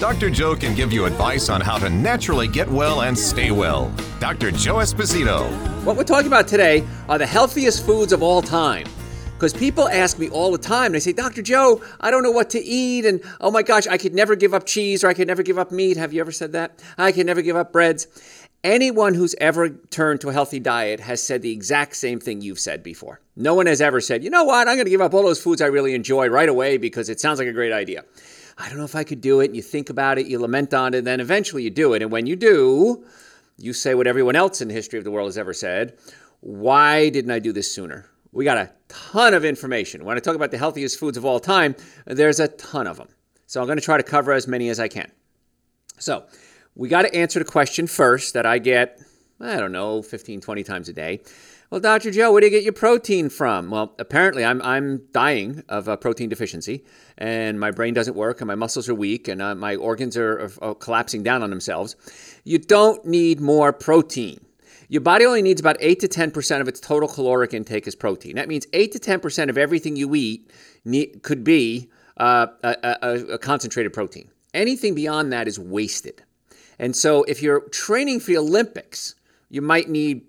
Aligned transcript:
Dr. 0.00 0.30
Joe 0.30 0.56
can 0.56 0.74
give 0.74 0.94
you 0.94 1.04
advice 1.04 1.50
on 1.50 1.60
how 1.60 1.76
to 1.76 1.90
naturally 1.90 2.48
get 2.48 2.66
well 2.66 3.02
and 3.02 3.16
stay 3.16 3.50
well. 3.50 3.92
Dr. 4.18 4.50
Joe 4.50 4.76
Esposito. 4.76 5.46
What 5.84 5.94
we're 5.94 6.04
talking 6.04 6.26
about 6.26 6.48
today 6.48 6.86
are 7.06 7.18
the 7.18 7.26
healthiest 7.26 7.84
foods 7.84 8.14
of 8.14 8.22
all 8.22 8.40
time. 8.40 8.86
Because 9.34 9.52
people 9.52 9.90
ask 9.90 10.18
me 10.18 10.30
all 10.30 10.52
the 10.52 10.58
time, 10.58 10.92
they 10.92 11.00
say, 11.00 11.12
Dr. 11.12 11.42
Joe, 11.42 11.82
I 12.00 12.10
don't 12.10 12.22
know 12.22 12.30
what 12.30 12.48
to 12.50 12.58
eat. 12.58 13.04
And 13.04 13.20
oh 13.42 13.50
my 13.50 13.62
gosh, 13.62 13.86
I 13.86 13.98
could 13.98 14.14
never 14.14 14.36
give 14.36 14.54
up 14.54 14.64
cheese 14.64 15.04
or 15.04 15.08
I 15.08 15.12
could 15.12 15.28
never 15.28 15.42
give 15.42 15.58
up 15.58 15.70
meat. 15.70 15.98
Have 15.98 16.14
you 16.14 16.22
ever 16.22 16.32
said 16.32 16.52
that? 16.52 16.82
I 16.96 17.12
can 17.12 17.26
never 17.26 17.42
give 17.42 17.56
up 17.56 17.70
breads. 17.70 18.06
Anyone 18.64 19.12
who's 19.12 19.34
ever 19.38 19.68
turned 19.68 20.22
to 20.22 20.30
a 20.30 20.32
healthy 20.32 20.60
diet 20.60 21.00
has 21.00 21.22
said 21.22 21.42
the 21.42 21.52
exact 21.52 21.94
same 21.94 22.20
thing 22.20 22.40
you've 22.40 22.58
said 22.58 22.82
before. 22.82 23.20
No 23.36 23.52
one 23.52 23.66
has 23.66 23.82
ever 23.82 24.00
said, 24.00 24.24
you 24.24 24.30
know 24.30 24.44
what, 24.44 24.66
I'm 24.66 24.76
going 24.76 24.86
to 24.86 24.90
give 24.90 25.02
up 25.02 25.12
all 25.12 25.24
those 25.24 25.42
foods 25.42 25.60
I 25.60 25.66
really 25.66 25.94
enjoy 25.94 26.28
right 26.28 26.48
away 26.48 26.78
because 26.78 27.10
it 27.10 27.20
sounds 27.20 27.38
like 27.38 27.48
a 27.48 27.52
great 27.52 27.72
idea. 27.72 28.04
I 28.60 28.68
don't 28.68 28.76
know 28.76 28.84
if 28.84 28.94
I 28.94 29.04
could 29.04 29.22
do 29.22 29.40
it. 29.40 29.46
And 29.46 29.56
you 29.56 29.62
think 29.62 29.88
about 29.88 30.18
it, 30.18 30.26
you 30.26 30.38
lament 30.38 30.74
on 30.74 30.92
it, 30.92 30.98
and 30.98 31.06
then 31.06 31.20
eventually 31.20 31.62
you 31.62 31.70
do 31.70 31.94
it. 31.94 32.02
And 32.02 32.12
when 32.12 32.26
you 32.26 32.36
do, 32.36 33.04
you 33.56 33.72
say 33.72 33.94
what 33.94 34.06
everyone 34.06 34.36
else 34.36 34.60
in 34.60 34.68
the 34.68 34.74
history 34.74 34.98
of 34.98 35.04
the 35.04 35.10
world 35.10 35.28
has 35.28 35.38
ever 35.38 35.52
said 35.52 35.98
Why 36.40 37.08
didn't 37.08 37.30
I 37.30 37.38
do 37.38 37.52
this 37.52 37.72
sooner? 37.72 38.06
We 38.32 38.44
got 38.44 38.58
a 38.58 38.70
ton 38.88 39.34
of 39.34 39.44
information. 39.44 40.04
When 40.04 40.16
I 40.16 40.20
talk 40.20 40.36
about 40.36 40.50
the 40.50 40.58
healthiest 40.58 40.98
foods 40.98 41.16
of 41.16 41.24
all 41.24 41.40
time, 41.40 41.74
there's 42.06 42.38
a 42.38 42.48
ton 42.48 42.86
of 42.86 42.96
them. 42.96 43.08
So 43.46 43.60
I'm 43.60 43.66
going 43.66 43.78
to 43.78 43.84
try 43.84 43.96
to 43.96 44.04
cover 44.04 44.32
as 44.32 44.46
many 44.46 44.68
as 44.68 44.78
I 44.78 44.86
can. 44.86 45.10
So 45.98 46.26
we 46.76 46.88
got 46.88 47.02
to 47.02 47.14
answer 47.14 47.40
the 47.40 47.44
question 47.44 47.88
first 47.88 48.34
that 48.34 48.46
I 48.46 48.58
get, 48.58 49.00
I 49.40 49.56
don't 49.56 49.72
know, 49.72 50.02
15, 50.02 50.40
20 50.40 50.62
times 50.62 50.88
a 50.88 50.92
day. 50.92 51.22
Well, 51.70 51.80
Dr. 51.80 52.10
Joe, 52.10 52.32
where 52.32 52.40
do 52.40 52.48
you 52.48 52.50
get 52.50 52.64
your 52.64 52.72
protein 52.72 53.28
from? 53.28 53.70
Well, 53.70 53.94
apparently 54.00 54.44
I'm, 54.44 54.60
I'm 54.62 55.06
dying 55.12 55.62
of 55.68 55.86
a 55.86 55.96
protein 55.96 56.28
deficiency, 56.28 56.84
and 57.16 57.60
my 57.60 57.70
brain 57.70 57.94
doesn't 57.94 58.16
work, 58.16 58.40
and 58.40 58.48
my 58.48 58.56
muscles 58.56 58.88
are 58.88 58.94
weak, 58.94 59.28
and 59.28 59.40
uh, 59.40 59.54
my 59.54 59.76
organs 59.76 60.16
are, 60.16 60.40
are, 60.40 60.50
are 60.62 60.74
collapsing 60.74 61.22
down 61.22 61.44
on 61.44 61.50
themselves. 61.50 61.94
You 62.42 62.58
don't 62.58 63.06
need 63.06 63.40
more 63.40 63.72
protein. 63.72 64.44
Your 64.88 65.00
body 65.00 65.24
only 65.24 65.42
needs 65.42 65.60
about 65.60 65.76
8 65.78 66.00
to 66.00 66.08
10% 66.08 66.60
of 66.60 66.66
its 66.66 66.80
total 66.80 67.08
caloric 67.08 67.54
intake 67.54 67.86
as 67.86 67.94
protein. 67.94 68.34
That 68.34 68.48
means 68.48 68.66
8 68.72 68.90
to 68.90 68.98
10% 68.98 69.48
of 69.48 69.56
everything 69.56 69.94
you 69.94 70.12
eat 70.16 70.50
need, 70.84 71.22
could 71.22 71.44
be 71.44 71.88
uh, 72.16 72.48
a, 72.64 72.96
a, 73.00 73.14
a 73.34 73.38
concentrated 73.38 73.92
protein. 73.92 74.28
Anything 74.54 74.96
beyond 74.96 75.32
that 75.32 75.46
is 75.46 75.56
wasted. 75.56 76.24
And 76.80 76.96
so 76.96 77.22
if 77.28 77.40
you're 77.40 77.60
training 77.68 78.18
for 78.18 78.32
the 78.32 78.38
Olympics, 78.38 79.14
you 79.48 79.62
might 79.62 79.88
need 79.88 80.24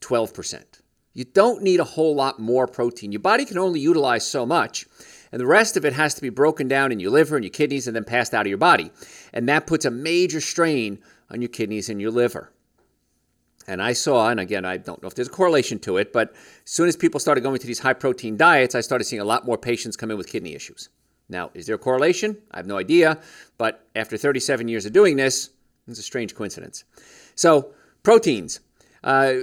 12%. 0.00 0.69
You 1.12 1.24
don't 1.24 1.62
need 1.62 1.80
a 1.80 1.84
whole 1.84 2.14
lot 2.14 2.38
more 2.38 2.66
protein. 2.66 3.12
Your 3.12 3.20
body 3.20 3.44
can 3.44 3.58
only 3.58 3.80
utilize 3.80 4.26
so 4.26 4.46
much, 4.46 4.86
and 5.32 5.40
the 5.40 5.46
rest 5.46 5.76
of 5.76 5.84
it 5.84 5.92
has 5.92 6.14
to 6.14 6.22
be 6.22 6.28
broken 6.28 6.68
down 6.68 6.92
in 6.92 7.00
your 7.00 7.10
liver 7.10 7.36
and 7.36 7.44
your 7.44 7.50
kidneys 7.50 7.86
and 7.86 7.96
then 7.96 8.04
passed 8.04 8.34
out 8.34 8.46
of 8.46 8.48
your 8.48 8.58
body. 8.58 8.90
And 9.32 9.48
that 9.48 9.66
puts 9.66 9.84
a 9.84 9.90
major 9.90 10.40
strain 10.40 10.98
on 11.30 11.42
your 11.42 11.48
kidneys 11.48 11.88
and 11.88 12.00
your 12.00 12.10
liver. 12.10 12.52
And 13.66 13.82
I 13.82 13.92
saw, 13.92 14.28
and 14.28 14.40
again, 14.40 14.64
I 14.64 14.78
don't 14.78 15.00
know 15.02 15.08
if 15.08 15.14
there's 15.14 15.28
a 15.28 15.32
correlation 15.32 15.78
to 15.80 15.96
it, 15.98 16.12
but 16.12 16.32
as 16.32 16.72
soon 16.72 16.88
as 16.88 16.96
people 16.96 17.20
started 17.20 17.42
going 17.42 17.58
to 17.58 17.66
these 17.66 17.78
high 17.78 17.92
protein 17.92 18.36
diets, 18.36 18.74
I 18.74 18.80
started 18.80 19.04
seeing 19.04 19.20
a 19.20 19.24
lot 19.24 19.44
more 19.44 19.58
patients 19.58 19.96
come 19.96 20.10
in 20.10 20.16
with 20.16 20.28
kidney 20.28 20.54
issues. 20.54 20.88
Now, 21.28 21.50
is 21.54 21.66
there 21.66 21.76
a 21.76 21.78
correlation? 21.78 22.36
I 22.50 22.56
have 22.56 22.66
no 22.66 22.78
idea, 22.78 23.20
but 23.58 23.86
after 23.94 24.16
37 24.16 24.66
years 24.66 24.86
of 24.86 24.92
doing 24.92 25.16
this, 25.16 25.50
it's 25.86 26.00
a 26.00 26.02
strange 26.02 26.34
coincidence. 26.34 26.84
So, 27.36 27.72
proteins. 28.02 28.60
Uh, 29.04 29.34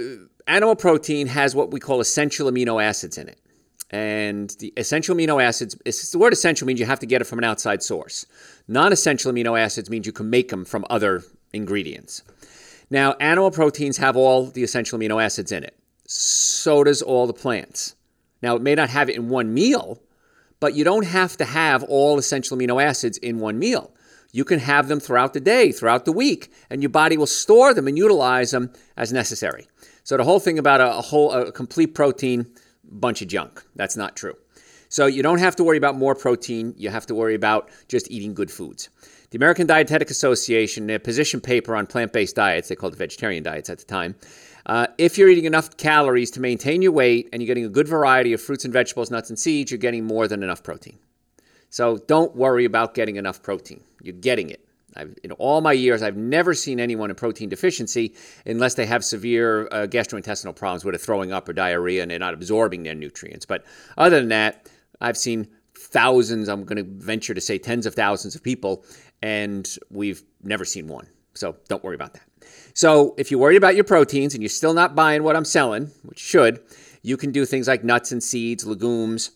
animal 0.48 0.74
protein 0.74 1.26
has 1.28 1.54
what 1.54 1.70
we 1.70 1.78
call 1.78 2.00
essential 2.00 2.50
amino 2.50 2.82
acids 2.82 3.18
in 3.18 3.28
it. 3.28 3.38
And 3.90 4.50
the 4.58 4.72
essential 4.76 5.14
amino 5.14 5.42
acids, 5.42 5.74
the 6.10 6.18
word 6.18 6.32
essential 6.32 6.66
means 6.66 6.80
you 6.80 6.86
have 6.86 6.98
to 6.98 7.06
get 7.06 7.22
it 7.22 7.24
from 7.24 7.38
an 7.38 7.44
outside 7.44 7.82
source. 7.82 8.26
Non 8.66 8.92
essential 8.92 9.32
amino 9.32 9.58
acids 9.58 9.88
means 9.88 10.06
you 10.06 10.12
can 10.12 10.28
make 10.28 10.48
them 10.48 10.64
from 10.64 10.84
other 10.90 11.22
ingredients. 11.52 12.22
Now, 12.90 13.14
animal 13.20 13.50
proteins 13.50 13.96
have 13.98 14.16
all 14.16 14.46
the 14.46 14.62
essential 14.62 14.98
amino 14.98 15.22
acids 15.22 15.52
in 15.52 15.64
it. 15.64 15.78
So 16.06 16.84
does 16.84 17.02
all 17.02 17.26
the 17.26 17.32
plants. 17.32 17.94
Now, 18.42 18.56
it 18.56 18.62
may 18.62 18.74
not 18.74 18.90
have 18.90 19.08
it 19.08 19.16
in 19.16 19.28
one 19.28 19.52
meal, 19.52 20.00
but 20.60 20.74
you 20.74 20.84
don't 20.84 21.06
have 21.06 21.36
to 21.38 21.44
have 21.44 21.82
all 21.84 22.18
essential 22.18 22.56
amino 22.56 22.82
acids 22.82 23.18
in 23.18 23.38
one 23.38 23.58
meal. 23.58 23.92
You 24.32 24.44
can 24.44 24.58
have 24.58 24.88
them 24.88 25.00
throughout 25.00 25.32
the 25.32 25.40
day, 25.40 25.72
throughout 25.72 26.04
the 26.04 26.12
week, 26.12 26.52
and 26.68 26.82
your 26.82 26.90
body 26.90 27.16
will 27.16 27.26
store 27.26 27.72
them 27.72 27.88
and 27.88 27.96
utilize 27.96 28.50
them 28.50 28.70
as 28.96 29.12
necessary. 29.12 29.66
So 30.08 30.16
the 30.16 30.24
whole 30.24 30.40
thing 30.40 30.58
about 30.58 30.80
a, 30.80 30.96
a 30.96 31.02
whole 31.02 31.32
a 31.32 31.52
complete 31.52 31.94
protein 31.94 32.46
bunch 32.82 33.20
of 33.20 33.28
junk. 33.28 33.62
That's 33.76 33.94
not 33.94 34.16
true. 34.16 34.38
So 34.88 35.04
you 35.04 35.22
don't 35.22 35.38
have 35.38 35.54
to 35.56 35.64
worry 35.64 35.76
about 35.76 35.96
more 35.96 36.14
protein. 36.14 36.72
You 36.78 36.88
have 36.88 37.04
to 37.08 37.14
worry 37.14 37.34
about 37.34 37.68
just 37.88 38.10
eating 38.10 38.32
good 38.32 38.50
foods. 38.50 38.88
The 39.28 39.36
American 39.36 39.66
Dietetic 39.66 40.08
Association, 40.08 40.86
their 40.86 40.98
position 40.98 41.42
paper 41.42 41.76
on 41.76 41.86
plant-based 41.86 42.34
diets, 42.34 42.70
they 42.70 42.74
called 42.74 42.94
it 42.94 42.96
vegetarian 42.96 43.42
diets 43.42 43.68
at 43.68 43.80
the 43.80 43.84
time. 43.84 44.14
Uh, 44.64 44.86
if 44.96 45.18
you're 45.18 45.28
eating 45.28 45.44
enough 45.44 45.76
calories 45.76 46.30
to 46.30 46.40
maintain 46.40 46.80
your 46.80 46.92
weight 46.92 47.28
and 47.30 47.42
you're 47.42 47.46
getting 47.46 47.66
a 47.66 47.68
good 47.68 47.86
variety 47.86 48.32
of 48.32 48.40
fruits 48.40 48.64
and 48.64 48.72
vegetables, 48.72 49.10
nuts 49.10 49.28
and 49.28 49.38
seeds, 49.38 49.70
you're 49.70 49.76
getting 49.76 50.06
more 50.06 50.26
than 50.26 50.42
enough 50.42 50.62
protein. 50.62 50.98
So 51.68 51.98
don't 51.98 52.34
worry 52.34 52.64
about 52.64 52.94
getting 52.94 53.16
enough 53.16 53.42
protein. 53.42 53.84
You're 54.00 54.14
getting 54.14 54.48
it. 54.48 54.66
I've, 54.96 55.16
in 55.22 55.32
all 55.32 55.60
my 55.60 55.72
years, 55.72 56.02
I've 56.02 56.16
never 56.16 56.54
seen 56.54 56.80
anyone 56.80 57.10
in 57.10 57.16
protein 57.16 57.48
deficiency 57.48 58.14
unless 58.46 58.74
they 58.74 58.86
have 58.86 59.04
severe 59.04 59.66
uh, 59.66 59.86
gastrointestinal 59.86 60.56
problems 60.56 60.82
they're 60.82 60.96
throwing 60.96 61.32
up 61.32 61.48
or 61.48 61.52
diarrhea 61.52 62.02
and 62.02 62.10
they're 62.10 62.18
not 62.18 62.34
absorbing 62.34 62.82
their 62.82 62.94
nutrients. 62.94 63.46
But 63.46 63.64
other 63.96 64.18
than 64.18 64.28
that, 64.28 64.68
I've 65.00 65.16
seen 65.16 65.48
thousands, 65.76 66.48
I'm 66.48 66.64
going 66.64 66.84
to 66.84 66.90
venture 67.04 67.34
to 67.34 67.40
say 67.40 67.58
tens 67.58 67.86
of 67.86 67.94
thousands 67.94 68.34
of 68.34 68.42
people, 68.42 68.84
and 69.22 69.68
we've 69.90 70.22
never 70.42 70.64
seen 70.64 70.88
one. 70.88 71.06
So 71.34 71.56
don't 71.68 71.84
worry 71.84 71.94
about 71.94 72.14
that. 72.14 72.22
So 72.74 73.14
if 73.16 73.30
you're 73.30 73.40
worried 73.40 73.56
about 73.56 73.74
your 73.74 73.84
proteins 73.84 74.34
and 74.34 74.42
you're 74.42 74.48
still 74.48 74.74
not 74.74 74.94
buying 74.94 75.22
what 75.22 75.36
I'm 75.36 75.44
selling, 75.44 75.90
which 76.02 76.18
should, 76.18 76.60
you 77.02 77.16
can 77.16 77.30
do 77.30 77.44
things 77.44 77.68
like 77.68 77.84
nuts 77.84 78.12
and 78.12 78.22
seeds, 78.22 78.66
legumes, 78.66 79.30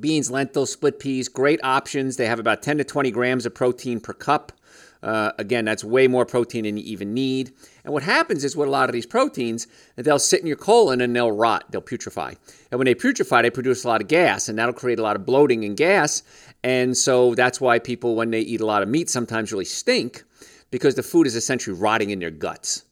beans, 0.00 0.30
lentils, 0.30 0.72
split 0.72 0.98
peas, 0.98 1.28
great 1.28 1.60
options. 1.62 2.16
They 2.16 2.26
have 2.26 2.38
about 2.38 2.62
10 2.62 2.78
to 2.78 2.84
20 2.84 3.10
grams 3.10 3.46
of 3.46 3.54
protein 3.54 4.00
per 4.00 4.12
cup. 4.12 4.52
Uh, 5.02 5.32
again, 5.38 5.64
that's 5.64 5.82
way 5.82 6.06
more 6.06 6.24
protein 6.24 6.64
than 6.64 6.76
you 6.76 6.84
even 6.84 7.12
need. 7.12 7.52
And 7.84 7.92
what 7.92 8.04
happens 8.04 8.44
is, 8.44 8.56
with 8.56 8.68
a 8.68 8.70
lot 8.70 8.88
of 8.88 8.92
these 8.92 9.06
proteins, 9.06 9.66
they'll 9.96 10.18
sit 10.18 10.40
in 10.40 10.46
your 10.46 10.56
colon 10.56 11.00
and 11.00 11.14
they'll 11.14 11.32
rot, 11.32 11.64
they'll 11.70 11.82
putrefy. 11.82 12.36
And 12.70 12.78
when 12.78 12.84
they 12.86 12.94
putrefy, 12.94 13.42
they 13.42 13.50
produce 13.50 13.84
a 13.84 13.88
lot 13.88 14.00
of 14.00 14.08
gas, 14.08 14.48
and 14.48 14.58
that'll 14.58 14.74
create 14.74 15.00
a 15.00 15.02
lot 15.02 15.16
of 15.16 15.26
bloating 15.26 15.64
and 15.64 15.76
gas. 15.76 16.22
And 16.62 16.96
so 16.96 17.34
that's 17.34 17.60
why 17.60 17.80
people, 17.80 18.14
when 18.14 18.30
they 18.30 18.40
eat 18.40 18.60
a 18.60 18.66
lot 18.66 18.82
of 18.82 18.88
meat, 18.88 19.10
sometimes 19.10 19.52
really 19.52 19.64
stink 19.64 20.22
because 20.70 20.94
the 20.94 21.02
food 21.02 21.26
is 21.26 21.34
essentially 21.34 21.76
rotting 21.76 22.10
in 22.10 22.20
their 22.20 22.30
guts. 22.30 22.84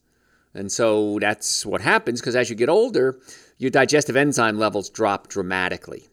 And 0.53 0.71
so 0.71 1.19
that's 1.21 1.65
what 1.65 1.81
happens 1.81 2.21
because 2.21 2.35
as 2.35 2.51
you 2.51 2.57
get 2.57 2.69
older, 2.69 3.21
your 3.59 3.71
digestive 3.71 4.17
enzyme 4.17 4.59
levels 4.59 4.91
drop 4.91 5.29
dramatically. 5.29 6.10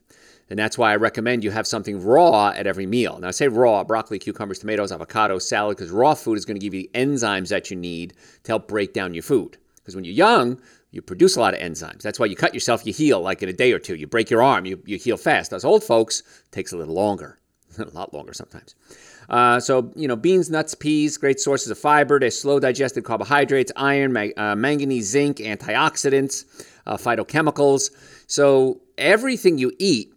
And 0.50 0.58
that's 0.58 0.78
why 0.78 0.94
I 0.94 0.96
recommend 0.96 1.44
you 1.44 1.52
have 1.52 1.68
something 1.68 2.02
raw 2.02 2.50
at 2.50 2.68
every 2.68 2.86
meal. 2.86 3.20
Now, 3.20 3.28
I 3.28 3.32
say 3.32 3.48
raw 3.48 3.84
broccoli, 3.84 4.18
cucumbers, 4.18 4.60
tomatoes, 4.60 4.92
avocado, 4.92 5.40
salad, 5.40 5.78
because 5.78 5.92
raw 5.92 6.14
food 6.14 6.38
is 6.38 6.46
going 6.46 6.56
to 6.56 6.66
give 6.66 6.74
you 6.74 6.84
the 6.84 6.90
enzymes 6.94 7.50
that 7.50 7.70
you 7.70 7.76
need 7.76 8.14
to 8.44 8.52
help 8.52 8.68
break 8.68 8.94
down 8.94 9.14
your 9.14 9.24
food. 9.24 9.58
Because 9.76 9.96
when 9.96 10.06
you're 10.06 10.14
young, 10.14 10.60
you 10.92 11.02
produce 11.02 11.36
a 11.36 11.40
lot 11.40 11.54
of 11.54 11.60
enzymes. 11.60 12.02
That's 12.02 12.20
why 12.20 12.28
you 12.28 12.36
cut 12.36 12.54
yourself, 12.54 12.86
you 12.86 12.94
heal 12.94 13.20
like 13.20 13.44
in 13.44 13.50
a 13.50 13.54
day 13.54 13.74
or 13.74 13.80
two. 13.80 13.96
You 13.96 14.08
break 14.08 14.30
your 14.30 14.42
arm, 14.42 14.66
you, 14.66 14.82
you 14.86 14.98
heal 14.98 15.18
fast. 15.18 15.52
As 15.52 15.66
old 15.66 15.84
folks, 15.84 16.24
takes 16.52 16.72
a 16.72 16.78
little 16.78 16.96
longer, 16.96 17.40
a 17.78 17.84
lot 17.90 18.14
longer 18.14 18.34
sometimes. 18.34 18.76
Uh, 19.30 19.60
so, 19.60 19.92
you 19.96 20.08
know, 20.08 20.16
beans, 20.16 20.50
nuts, 20.50 20.74
peas, 20.74 21.18
great 21.18 21.40
sources 21.40 21.70
of 21.70 21.78
fiber. 21.78 22.20
They're 22.20 22.32
slow 22.32 22.60
digested 22.62 23.04
carbohydrates, 23.04 23.74
iron, 23.76 24.14
ma- 24.14 24.28
uh, 24.38 24.56
manganese, 24.56 25.10
zinc, 25.10 25.38
antioxidants, 25.38 26.46
uh, 26.86 26.96
phytochemicals. 26.96 27.92
So, 28.28 28.80
everything 28.98 29.58
you 29.58 29.74
eat 29.80 30.14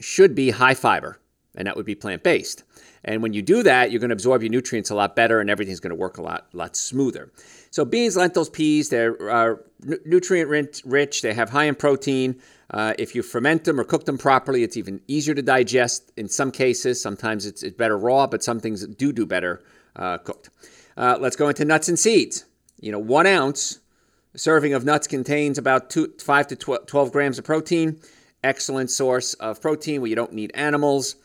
should 0.00 0.34
be 0.34 0.50
high 0.50 0.74
fiber, 0.74 1.18
and 1.54 1.66
that 1.66 1.76
would 1.76 1.86
be 1.86 1.94
plant 1.94 2.22
based. 2.22 2.64
And 3.04 3.22
when 3.22 3.32
you 3.32 3.42
do 3.42 3.62
that, 3.62 3.90
you're 3.90 4.00
going 4.00 4.10
to 4.10 4.14
absorb 4.14 4.42
your 4.42 4.50
nutrients 4.50 4.90
a 4.90 4.94
lot 4.94 5.14
better, 5.14 5.40
and 5.40 5.48
everything's 5.48 5.80
going 5.80 5.90
to 5.90 5.96
work 5.96 6.18
a 6.18 6.22
lot, 6.22 6.48
lot 6.52 6.76
smoother. 6.76 7.30
So 7.70 7.84
beans, 7.84 8.16
lentils, 8.16 8.50
peas, 8.50 8.88
they're 8.88 9.30
uh, 9.30 9.56
nutrient 10.04 10.82
rich. 10.84 11.22
They 11.22 11.34
have 11.34 11.50
high 11.50 11.64
in 11.64 11.74
protein. 11.76 12.40
Uh, 12.70 12.94
if 12.98 13.14
you 13.14 13.22
ferment 13.22 13.64
them 13.64 13.78
or 13.78 13.84
cook 13.84 14.06
them 14.06 14.18
properly, 14.18 14.64
it's 14.64 14.76
even 14.76 15.00
easier 15.06 15.34
to 15.34 15.42
digest. 15.42 16.10
In 16.16 16.28
some 16.28 16.50
cases, 16.50 17.00
sometimes 17.00 17.46
it's, 17.46 17.62
it's 17.62 17.76
better 17.76 17.96
raw, 17.96 18.26
but 18.26 18.42
some 18.42 18.58
things 18.58 18.84
do 18.86 19.12
do 19.12 19.24
better 19.24 19.62
uh, 19.94 20.18
cooked. 20.18 20.50
Uh, 20.96 21.16
let's 21.20 21.36
go 21.36 21.48
into 21.48 21.64
nuts 21.64 21.88
and 21.88 21.98
seeds. 21.98 22.44
You 22.80 22.90
know, 22.90 22.98
one 22.98 23.26
ounce 23.26 23.78
serving 24.34 24.74
of 24.74 24.84
nuts 24.84 25.06
contains 25.06 25.58
about 25.58 25.90
two, 25.90 26.12
5 26.18 26.46
to 26.48 26.56
12 26.56 27.12
grams 27.12 27.38
of 27.38 27.44
protein. 27.44 28.00
Excellent 28.46 28.92
source 28.92 29.34
of 29.34 29.60
protein 29.60 30.00
where 30.00 30.08
you 30.08 30.14
don't 30.14 30.32
need 30.32 30.52
animals. 30.54 31.16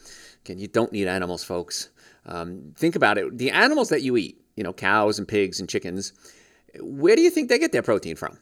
Again, 0.44 0.58
you 0.58 0.68
don't 0.68 0.92
need 0.92 1.08
animals, 1.08 1.44
folks. 1.44 1.90
Um, 2.26 2.74
think 2.76 2.96
about 2.96 3.20
it. 3.20 3.38
The 3.38 3.52
animals 3.52 3.90
that 3.90 4.02
you 4.02 4.18
eat, 4.18 4.44
you 4.56 4.64
know, 4.64 4.74
cows 4.74 5.20
and 5.20 5.28
pigs 5.28 5.60
and 5.60 5.70
chickens, 5.70 6.14
where 6.80 7.16
do 7.16 7.22
you 7.22 7.30
think 7.30 7.48
they 7.48 7.60
get 7.60 7.74
their 7.74 7.84
protein 7.84 8.16
from? 8.16 8.40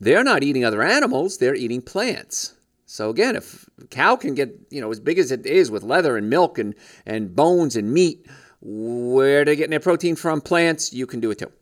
They're 0.00 0.22
not 0.22 0.42
eating 0.42 0.66
other 0.66 0.82
animals, 0.82 1.38
they're 1.38 1.54
eating 1.54 1.80
plants. 1.80 2.52
So 2.84 3.08
again, 3.08 3.36
if 3.36 3.66
a 3.80 3.86
cow 3.86 4.16
can 4.16 4.34
get, 4.34 4.54
you 4.68 4.82
know, 4.82 4.90
as 4.90 5.00
big 5.00 5.18
as 5.18 5.32
it 5.32 5.46
is 5.46 5.70
with 5.70 5.82
leather 5.82 6.18
and 6.18 6.28
milk 6.28 6.58
and, 6.58 6.74
and 7.06 7.34
bones 7.34 7.74
and 7.74 7.90
meat, 7.90 8.26
where 8.60 9.46
they're 9.46 9.56
getting 9.56 9.70
their 9.70 9.80
protein 9.80 10.14
from 10.14 10.42
plants, 10.42 10.92
you 10.92 11.06
can 11.06 11.20
do 11.20 11.30
it 11.30 11.38
too. 11.38 11.52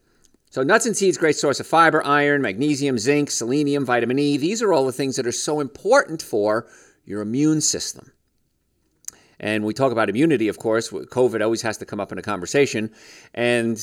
So 0.52 0.62
nuts 0.62 0.84
and 0.84 0.94
seeds, 0.94 1.16
great 1.16 1.36
source 1.36 1.60
of 1.60 1.66
fiber, 1.66 2.04
iron, 2.04 2.42
magnesium, 2.42 2.98
zinc, 2.98 3.30
selenium, 3.30 3.86
vitamin 3.86 4.18
E. 4.18 4.36
These 4.36 4.60
are 4.60 4.70
all 4.70 4.84
the 4.84 4.92
things 4.92 5.16
that 5.16 5.26
are 5.26 5.32
so 5.32 5.60
important 5.60 6.20
for 6.20 6.68
your 7.06 7.22
immune 7.22 7.62
system. 7.62 8.12
And 9.40 9.64
we 9.64 9.72
talk 9.72 9.92
about 9.92 10.10
immunity, 10.10 10.48
of 10.48 10.58
course. 10.58 10.90
COVID 10.90 11.42
always 11.42 11.62
has 11.62 11.78
to 11.78 11.86
come 11.86 12.00
up 12.00 12.12
in 12.12 12.18
a 12.18 12.22
conversation. 12.22 12.90
And 13.32 13.78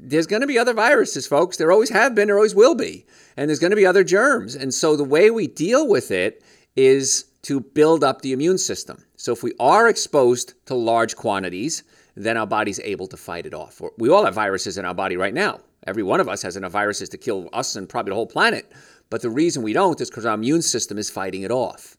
there's 0.00 0.28
going 0.28 0.42
to 0.42 0.46
be 0.46 0.60
other 0.60 0.74
viruses, 0.74 1.26
folks. 1.26 1.56
There 1.56 1.72
always 1.72 1.90
have 1.90 2.14
been, 2.14 2.28
there 2.28 2.36
always 2.36 2.54
will 2.54 2.76
be. 2.76 3.04
And 3.36 3.48
there's 3.48 3.58
going 3.58 3.72
to 3.72 3.76
be 3.76 3.84
other 3.84 4.04
germs. 4.04 4.54
And 4.54 4.72
so 4.72 4.94
the 4.94 5.02
way 5.02 5.28
we 5.32 5.48
deal 5.48 5.88
with 5.88 6.12
it 6.12 6.44
is 6.76 7.24
to 7.42 7.58
build 7.58 8.04
up 8.04 8.22
the 8.22 8.32
immune 8.32 8.58
system. 8.58 9.04
So 9.16 9.32
if 9.32 9.42
we 9.42 9.54
are 9.58 9.88
exposed 9.88 10.54
to 10.66 10.76
large 10.76 11.16
quantities, 11.16 11.82
then 12.14 12.36
our 12.36 12.46
body's 12.46 12.78
able 12.78 13.08
to 13.08 13.16
fight 13.16 13.44
it 13.44 13.54
off. 13.54 13.82
We 13.98 14.08
all 14.08 14.24
have 14.24 14.34
viruses 14.34 14.78
in 14.78 14.84
our 14.84 14.94
body 14.94 15.16
right 15.16 15.34
now. 15.34 15.58
Every 15.86 16.02
one 16.02 16.20
of 16.20 16.28
us 16.28 16.42
has 16.42 16.56
enough 16.56 16.72
viruses 16.72 17.08
to 17.10 17.18
kill 17.18 17.48
us 17.52 17.76
and 17.76 17.88
probably 17.88 18.10
the 18.10 18.16
whole 18.16 18.26
planet. 18.26 18.72
But 19.10 19.22
the 19.22 19.30
reason 19.30 19.62
we 19.62 19.72
don't 19.72 20.00
is 20.00 20.10
because 20.10 20.24
our 20.24 20.34
immune 20.34 20.62
system 20.62 20.98
is 20.98 21.10
fighting 21.10 21.42
it 21.42 21.50
off. 21.50 21.96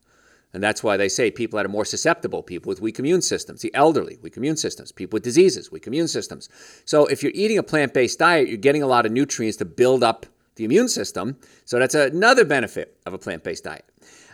And 0.54 0.62
that's 0.62 0.84
why 0.84 0.98
they 0.98 1.10
say 1.10 1.32
people 1.32 1.58
that 1.58 1.66
are 1.66 1.70
more 1.70 1.86
susceptible, 1.86 2.44
people 2.44 2.70
with 2.70 2.80
weak 2.80 3.00
immune 3.00 3.24
systems, 3.24 3.62
the 3.62 3.74
elderly, 3.74 4.20
weak 4.22 4.38
immune 4.38 4.56
systems, 4.56 4.92
people 4.92 5.18
with 5.18 5.24
diseases, 5.24 5.72
weak 5.72 5.88
immune 5.88 6.08
systems. 6.08 6.48
So 6.86 7.08
if 7.08 7.24
you're 7.24 7.32
eating 7.34 7.58
a 7.58 7.64
plant 7.64 7.94
based 7.94 8.20
diet, 8.20 8.48
you're 8.48 8.58
getting 8.58 8.84
a 8.84 8.88
lot 8.88 9.06
of 9.06 9.12
nutrients 9.12 9.58
to 9.58 9.66
build 9.66 10.04
up 10.04 10.28
the 10.56 10.64
immune 10.64 10.90
system. 10.90 11.38
So 11.66 11.80
that's 11.80 11.96
another 11.96 12.46
benefit 12.46 12.96
of 13.08 13.14
a 13.14 13.18
plant 13.18 13.44
based 13.44 13.64
diet. 13.64 13.86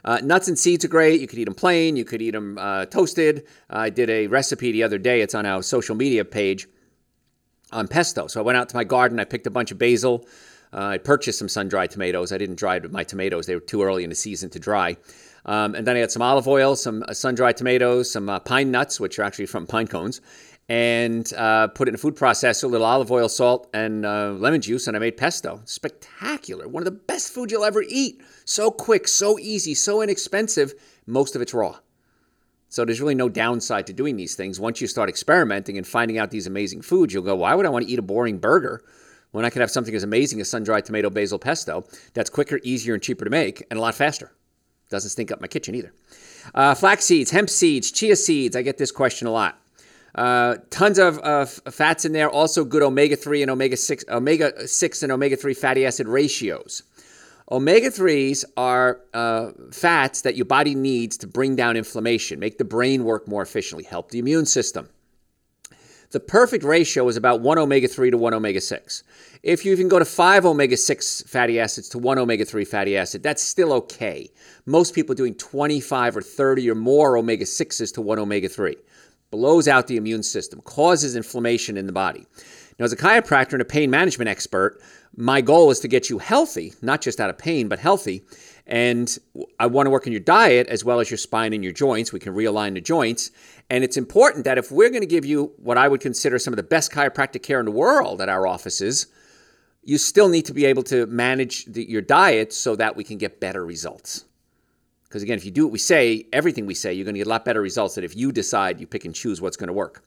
Uh, 0.04 0.19
nuts 0.24 0.50
and 0.50 0.60
seeds 0.60 0.84
are 0.84 0.90
great. 0.90 1.22
You 1.22 1.28
could 1.28 1.40
eat 1.40 1.46
them 1.46 1.56
plain, 1.56 1.96
you 1.96 2.06
could 2.06 2.22
eat 2.22 2.31
them 2.31 2.57
uh, 2.57 2.86
toasted. 2.86 3.46
I 3.69 3.90
did 3.90 4.10
a 4.10 4.28
recipe 4.28 4.72
the 4.72 4.84
other 4.84 4.98
day, 4.98 5.22
it's 5.22 5.36
on 5.36 5.46
our 5.46 5.63
social 5.63 5.96
media 5.96 6.25
page 6.25 6.68
on 7.71 7.88
pesto. 7.88 8.27
So 8.27 8.39
I 8.39 8.44
went 8.44 8.57
out 8.57 8.69
to 8.69 8.75
my 8.75 8.83
garden, 8.83 9.19
I 9.19 9.25
picked 9.25 9.48
a 9.48 9.51
bunch 9.51 9.71
of 9.71 9.77
basil. 9.77 10.27
Uh, 10.71 10.86
I 10.86 10.98
purchased 11.00 11.39
some 11.39 11.50
sun 11.50 11.68
dried 11.68 11.89
tomatoes. 11.89 12.31
I 12.31 12.38
didn't 12.38 12.57
dry 12.57 12.80
my 12.80 13.04
tomatoes, 13.04 13.48
they 13.48 13.56
were 13.56 13.62
too 13.62 13.81
early 13.81 14.04
in 14.04 14.10
the 14.10 14.16
season 14.16 14.50
to 14.51 14.60
dry. 14.60 14.98
Um, 15.45 15.74
and 15.74 15.88
then 15.88 15.95
I 15.95 16.00
had 16.00 16.12
some 16.12 16.21
olive 16.21 16.48
oil, 16.48 16.75
some 16.75 17.04
uh, 17.07 17.13
sun 17.13 17.36
dried 17.36 17.57
tomatoes, 17.57 18.12
some 18.12 18.30
uh, 18.30 18.39
pine 18.39 18.71
nuts, 18.71 19.00
which 19.00 19.18
are 19.19 19.24
actually 19.24 19.48
from 19.48 19.66
pine 19.66 19.88
cones, 19.88 20.21
and 20.68 21.31
uh, 21.33 21.68
put 21.69 21.88
it 21.88 21.89
in 21.89 21.95
a 21.95 21.98
food 21.98 22.16
processor, 22.16 22.66
a 22.66 22.68
little 22.68 22.86
olive 22.86 23.12
oil, 23.12 23.27
salt, 23.27 23.68
and 23.74 24.06
uh, 24.06 24.31
lemon 24.31 24.62
juice, 24.62 24.88
and 24.88 24.95
I 24.95 25.00
made 25.00 25.18
pesto. 25.18 25.62
Spectacular. 25.65 26.68
One 26.68 26.81
of 26.81 26.86
the 26.86 26.92
best 26.92 27.33
food 27.33 27.50
you'll 27.50 27.63
ever 27.63 27.83
eat. 27.88 28.22
So 28.45 28.69
quick, 28.69 29.07
so 29.07 29.39
easy, 29.39 29.74
so 29.74 30.01
inexpensive. 30.01 30.74
Most 31.07 31.36
of 31.36 31.42
it's 31.42 31.54
raw. 31.54 31.80
So 32.69 32.86
there's 32.86 33.01
really 33.01 33.16
no 33.16 33.30
downside 33.30 33.88
to 33.88 33.94
doing 33.94 34.16
these 34.16 34.36
things. 34.36 34.60
Once 34.60 34.80
you 34.80 34.88
start 34.88 35.10
experimenting 35.10 35.77
and 35.77 35.86
finding 35.86 36.19
out 36.19 36.30
these 36.30 36.45
amazing 36.45 36.83
foods, 36.83 37.13
you'll 37.13 37.24
go, 37.24 37.36
why 37.36 37.56
would 37.56 37.66
I 37.66 37.69
want 37.69 37.86
to 37.86 37.92
eat 37.92 38.00
a 38.00 38.04
boring 38.04 38.38
burger 38.38 38.83
when 39.31 39.44
I 39.44 39.50
could 39.50 39.62
have 39.62 39.71
something 39.71 39.94
as 39.95 40.04
amazing 40.04 40.39
as 40.39 40.50
sun 40.50 40.63
dried 40.63 40.86
tomato 40.86 41.10
basil 41.10 41.39
pesto 41.39 41.83
that's 42.13 42.30
quicker, 42.30 42.60
easier, 42.63 42.94
and 42.94 43.01
cheaper 43.01 43.25
to 43.25 43.31
make 43.31 43.66
and 43.71 43.80
a 43.80 43.81
lot 43.81 43.95
faster? 43.95 44.31
Doesn't 44.89 45.10
stink 45.10 45.31
up 45.31 45.42
my 45.42 45.48
kitchen 45.48 45.74
either. 45.75 45.94
Uh, 46.54 46.75
flax 46.75 47.06
seeds, 47.06 47.31
hemp 47.31 47.50
seeds, 47.50 47.92
chia 47.92 48.16
seeds. 48.16 48.56
I 48.56 48.62
get 48.62 48.77
this 48.77 48.92
question 48.92 49.27
a 49.27 49.31
lot. 49.31 49.60
Uh, 50.15 50.57
tons 50.69 50.98
of, 50.98 51.19
of, 51.19 51.50
fats 51.72 52.06
in 52.06 52.12
there. 52.12 52.30
Also 52.30 52.65
good 52.65 52.81
omega 52.81 53.15
three 53.15 53.42
and 53.42 53.51
omega 53.51 53.77
six, 53.77 54.04
omega 54.10 54.68
six 54.68 55.04
and 55.04 55.12
omega 55.12 55.36
three 55.36 55.54
fatty 55.54 55.86
acid 55.86 56.07
ratios. 56.07 56.83
Omega 57.51 57.90
3s 57.90 58.46
are 58.57 59.01
uh, 59.12 59.51
fats 59.72 60.22
that 60.22 60.36
your 60.36 60.46
body 60.46 60.75
needs 60.75 61.18
to 61.18 61.25
bring 61.25 61.56
down 61.56 61.75
inflammation, 61.75 62.40
make 62.40 62.60
the 62.60 62.63
brain 62.63 63.04
work 63.04 63.28
more 63.28 63.42
efficiently, 63.42 63.84
help 63.84 64.12
the 64.12 64.19
immune 64.19 64.46
system. 64.46 64.88
The 66.12 66.19
perfect 66.19 66.63
ratio 66.63 67.07
is 67.07 67.18
about 67.18 67.42
1 67.42 67.57
omega 67.57 67.88
3 67.88 68.12
to 68.12 68.18
1 68.18 68.34
omega 68.36 68.62
6. 68.62 69.04
If 69.42 69.66
you 69.66 69.72
even 69.72 69.88
go 69.88 69.98
to 69.98 70.06
5 70.06 70.46
omega 70.46 70.78
6 70.78 71.24
fatty 71.24 71.60
acids 71.60 71.90
to 71.90 71.98
1 71.98 72.19
omega 72.19 72.46
3 72.46 72.66
fatty 72.66 72.96
acid, 72.96 73.24
that's 73.24 73.42
still 73.42 73.74
okay. 73.74 74.30
Most 74.68 74.94
people 74.94 75.13
are 75.13 75.16
doing 75.16 75.36
25 75.36 76.18
or 76.18 76.22
30 76.22 76.69
or 76.69 76.75
more 76.75 77.18
omega 77.18 77.46
6s 77.46 77.94
to 77.94 78.01
1 78.01 78.19
omega 78.19 78.50
3. 78.50 78.75
Blows 79.31 79.68
out 79.68 79.88
the 79.88 79.98
immune 79.98 80.24
system, 80.24 80.62
causes 80.62 81.16
inflammation 81.16 81.78
in 81.78 81.86
the 81.86 81.92
body. 81.94 82.25
Now, 82.80 82.86
as 82.86 82.94
a 82.94 82.98
chiropractor 82.98 83.54
and 83.54 83.62
a 83.62 83.66
pain 83.66 83.90
management 83.90 84.30
expert, 84.30 84.81
my 85.16 85.42
goal 85.42 85.70
is 85.70 85.81
to 85.81 85.90
get 85.90 86.10
you 86.10 86.18
healthy, 86.18 86.74
not 86.81 87.02
just 87.02 87.20
out 87.20 87.30
of 87.30 87.38
pain, 87.38 87.68
but 87.68 87.78
healthy. 87.78 88.24
And 88.66 89.18
I 89.60 89.68
want 89.68 89.88
to 89.88 89.90
work 89.90 90.08
on 90.08 90.14
your 90.14 90.22
diet 90.22 90.68
as 90.68 90.86
well 90.86 91.02
as 91.02 91.12
your 91.12 91.18
spine 91.18 91.52
and 91.52 91.64
your 91.64 91.74
joints. 91.74 92.14
We 92.14 92.20
can 92.20 92.34
realign 92.34 92.76
the 92.76 92.81
joints. 92.81 93.31
And 93.70 93.84
it's 93.84 93.98
important 93.98 94.46
that 94.46 94.58
if 94.58 94.72
we're 94.72 94.90
going 94.90 95.02
to 95.02 95.08
give 95.08 95.26
you 95.26 95.52
what 95.58 95.78
I 95.78 95.90
would 95.90 96.00
consider 96.00 96.40
some 96.40 96.54
of 96.54 96.58
the 96.58 96.64
best 96.64 96.92
chiropractic 96.92 97.44
care 97.44 97.60
in 97.60 97.66
the 97.66 97.72
world 97.72 98.22
at 98.22 98.30
our 98.30 98.48
offices, 98.48 99.08
you 99.84 99.98
still 99.98 100.30
need 100.30 100.46
to 100.46 100.54
be 100.54 100.66
able 100.66 100.84
to 100.84 101.06
manage 101.08 101.66
the, 101.66 101.84
your 101.90 102.02
diet 102.02 102.54
so 102.54 102.75
that 102.78 102.96
we 102.96 103.04
can 103.04 103.18
get 103.18 103.42
better 103.42 103.66
results. 103.66 104.25
Because 105.04 105.24
again, 105.24 105.38
if 105.38 105.44
you 105.44 105.52
do 105.52 105.66
what 105.66 105.74
we 105.74 105.80
say, 105.80 106.28
everything 106.32 106.68
we 106.68 106.75
say, 106.75 106.94
you're 106.94 107.06
going 107.06 107.16
to 107.16 107.20
get 107.20 107.28
a 107.28 107.30
lot 107.30 107.44
better 107.44 107.62
results 107.62 107.96
than 107.96 108.04
if 108.04 108.16
you 108.16 108.32
decide 108.32 108.80
you 108.80 108.86
pick 108.86 109.06
and 109.06 109.16
choose 109.16 109.42
what's 109.42 109.58
going 109.58 109.68
to 109.68 109.74
work. 109.74 110.04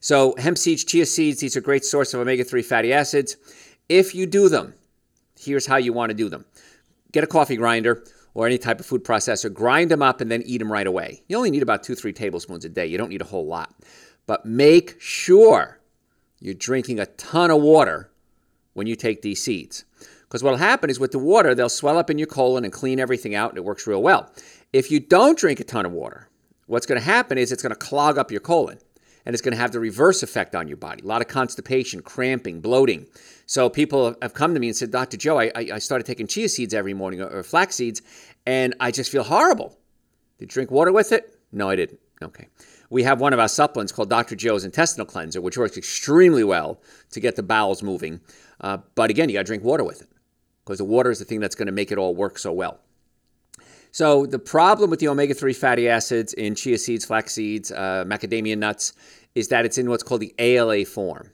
So, 0.00 0.34
hemp 0.38 0.58
seeds, 0.58 0.84
chia 0.84 1.06
seeds, 1.06 1.40
these 1.40 1.56
are 1.56 1.60
great 1.60 1.84
source 1.84 2.14
of 2.14 2.20
omega 2.20 2.44
3 2.44 2.62
fatty 2.62 2.92
acids. 2.92 3.36
If 3.88 4.14
you 4.14 4.26
do 4.26 4.48
them, 4.48 4.74
here's 5.38 5.66
how 5.66 5.76
you 5.76 5.92
want 5.92 6.10
to 6.10 6.14
do 6.14 6.28
them 6.28 6.44
get 7.12 7.24
a 7.24 7.26
coffee 7.26 7.56
grinder 7.56 8.04
or 8.34 8.46
any 8.46 8.58
type 8.58 8.78
of 8.78 8.84
food 8.84 9.02
processor, 9.02 9.50
grind 9.50 9.90
them 9.90 10.02
up, 10.02 10.20
and 10.20 10.30
then 10.30 10.42
eat 10.42 10.58
them 10.58 10.70
right 10.70 10.86
away. 10.86 11.22
You 11.26 11.38
only 11.38 11.50
need 11.50 11.62
about 11.62 11.82
two, 11.82 11.94
three 11.94 12.12
tablespoons 12.12 12.66
a 12.66 12.68
day. 12.68 12.86
You 12.86 12.98
don't 12.98 13.08
need 13.08 13.22
a 13.22 13.26
whole 13.26 13.46
lot. 13.46 13.74
But 14.26 14.44
make 14.44 15.00
sure 15.00 15.80
you're 16.38 16.52
drinking 16.52 17.00
a 17.00 17.06
ton 17.06 17.50
of 17.50 17.62
water 17.62 18.10
when 18.74 18.86
you 18.86 18.94
take 18.94 19.22
these 19.22 19.42
seeds. 19.42 19.86
Because 20.22 20.42
what 20.42 20.50
will 20.50 20.58
happen 20.58 20.90
is 20.90 21.00
with 21.00 21.12
the 21.12 21.18
water, 21.18 21.54
they'll 21.54 21.70
swell 21.70 21.96
up 21.96 22.10
in 22.10 22.18
your 22.18 22.26
colon 22.26 22.64
and 22.64 22.72
clean 22.72 23.00
everything 23.00 23.34
out, 23.34 23.50
and 23.50 23.58
it 23.58 23.64
works 23.64 23.86
real 23.86 24.02
well. 24.02 24.30
If 24.70 24.90
you 24.90 25.00
don't 25.00 25.38
drink 25.38 25.60
a 25.60 25.64
ton 25.64 25.86
of 25.86 25.92
water, 25.92 26.28
what's 26.66 26.84
going 26.84 27.00
to 27.00 27.04
happen 27.04 27.38
is 27.38 27.52
it's 27.52 27.62
going 27.62 27.70
to 27.70 27.76
clog 27.76 28.18
up 28.18 28.30
your 28.30 28.40
colon 28.40 28.78
and 29.26 29.34
it's 29.34 29.42
going 29.42 29.52
to 29.52 29.60
have 29.60 29.72
the 29.72 29.80
reverse 29.80 30.22
effect 30.22 30.54
on 30.54 30.68
your 30.68 30.76
body. 30.76 31.02
A 31.02 31.06
lot 31.06 31.20
of 31.20 31.28
constipation, 31.28 32.00
cramping, 32.00 32.60
bloating. 32.60 33.06
So 33.44 33.68
people 33.68 34.14
have 34.22 34.32
come 34.32 34.54
to 34.54 34.60
me 34.60 34.68
and 34.68 34.76
said, 34.76 34.92
Dr. 34.92 35.16
Joe, 35.16 35.40
I, 35.40 35.50
I 35.54 35.78
started 35.78 36.06
taking 36.06 36.28
chia 36.28 36.48
seeds 36.48 36.72
every 36.72 36.94
morning 36.94 37.20
or, 37.20 37.28
or 37.28 37.42
flax 37.42 37.74
seeds, 37.74 38.00
and 38.46 38.74
I 38.80 38.92
just 38.92 39.10
feel 39.10 39.24
horrible. 39.24 39.76
Did 40.38 40.46
you 40.46 40.54
drink 40.54 40.70
water 40.70 40.92
with 40.92 41.12
it? 41.12 41.38
No, 41.52 41.68
I 41.68 41.76
didn't. 41.76 41.98
Okay. 42.22 42.48
We 42.88 43.02
have 43.02 43.20
one 43.20 43.32
of 43.32 43.40
our 43.40 43.48
supplements 43.48 43.92
called 43.92 44.08
Dr. 44.08 44.36
Joe's 44.36 44.64
Intestinal 44.64 45.06
Cleanser, 45.06 45.40
which 45.40 45.58
works 45.58 45.76
extremely 45.76 46.44
well 46.44 46.80
to 47.10 47.20
get 47.20 47.34
the 47.34 47.42
bowels 47.42 47.82
moving. 47.82 48.20
Uh, 48.60 48.78
but 48.94 49.10
again, 49.10 49.28
you 49.28 49.34
got 49.34 49.40
to 49.40 49.44
drink 49.44 49.64
water 49.64 49.82
with 49.82 50.02
it 50.02 50.08
because 50.64 50.78
the 50.78 50.84
water 50.84 51.10
is 51.10 51.18
the 51.18 51.24
thing 51.24 51.40
that's 51.40 51.56
going 51.56 51.66
to 51.66 51.72
make 51.72 51.90
it 51.90 51.98
all 51.98 52.14
work 52.14 52.38
so 52.38 52.52
well. 52.52 52.80
So 53.96 54.26
the 54.26 54.38
problem 54.38 54.90
with 54.90 55.00
the 55.00 55.08
omega-3 55.08 55.56
fatty 55.56 55.88
acids 55.88 56.34
in 56.34 56.54
chia 56.54 56.76
seeds, 56.76 57.06
flax 57.06 57.32
seeds, 57.32 57.72
uh, 57.72 58.04
macadamia 58.06 58.54
nuts 58.58 58.92
is 59.34 59.48
that 59.48 59.64
it's 59.64 59.78
in 59.78 59.88
what's 59.88 60.02
called 60.02 60.20
the 60.20 60.34
ALA 60.38 60.84
form. 60.84 61.30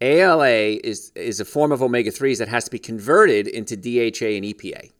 ALA 0.00 0.80
is, 0.82 1.12
is 1.14 1.38
a 1.38 1.44
form 1.44 1.70
of 1.70 1.84
omega-3s 1.84 2.38
that 2.38 2.48
has 2.48 2.64
to 2.64 2.72
be 2.72 2.80
converted 2.80 3.46
into 3.46 3.76
DHA 3.76 4.26
and 4.26 4.44
EPA. 4.44 4.90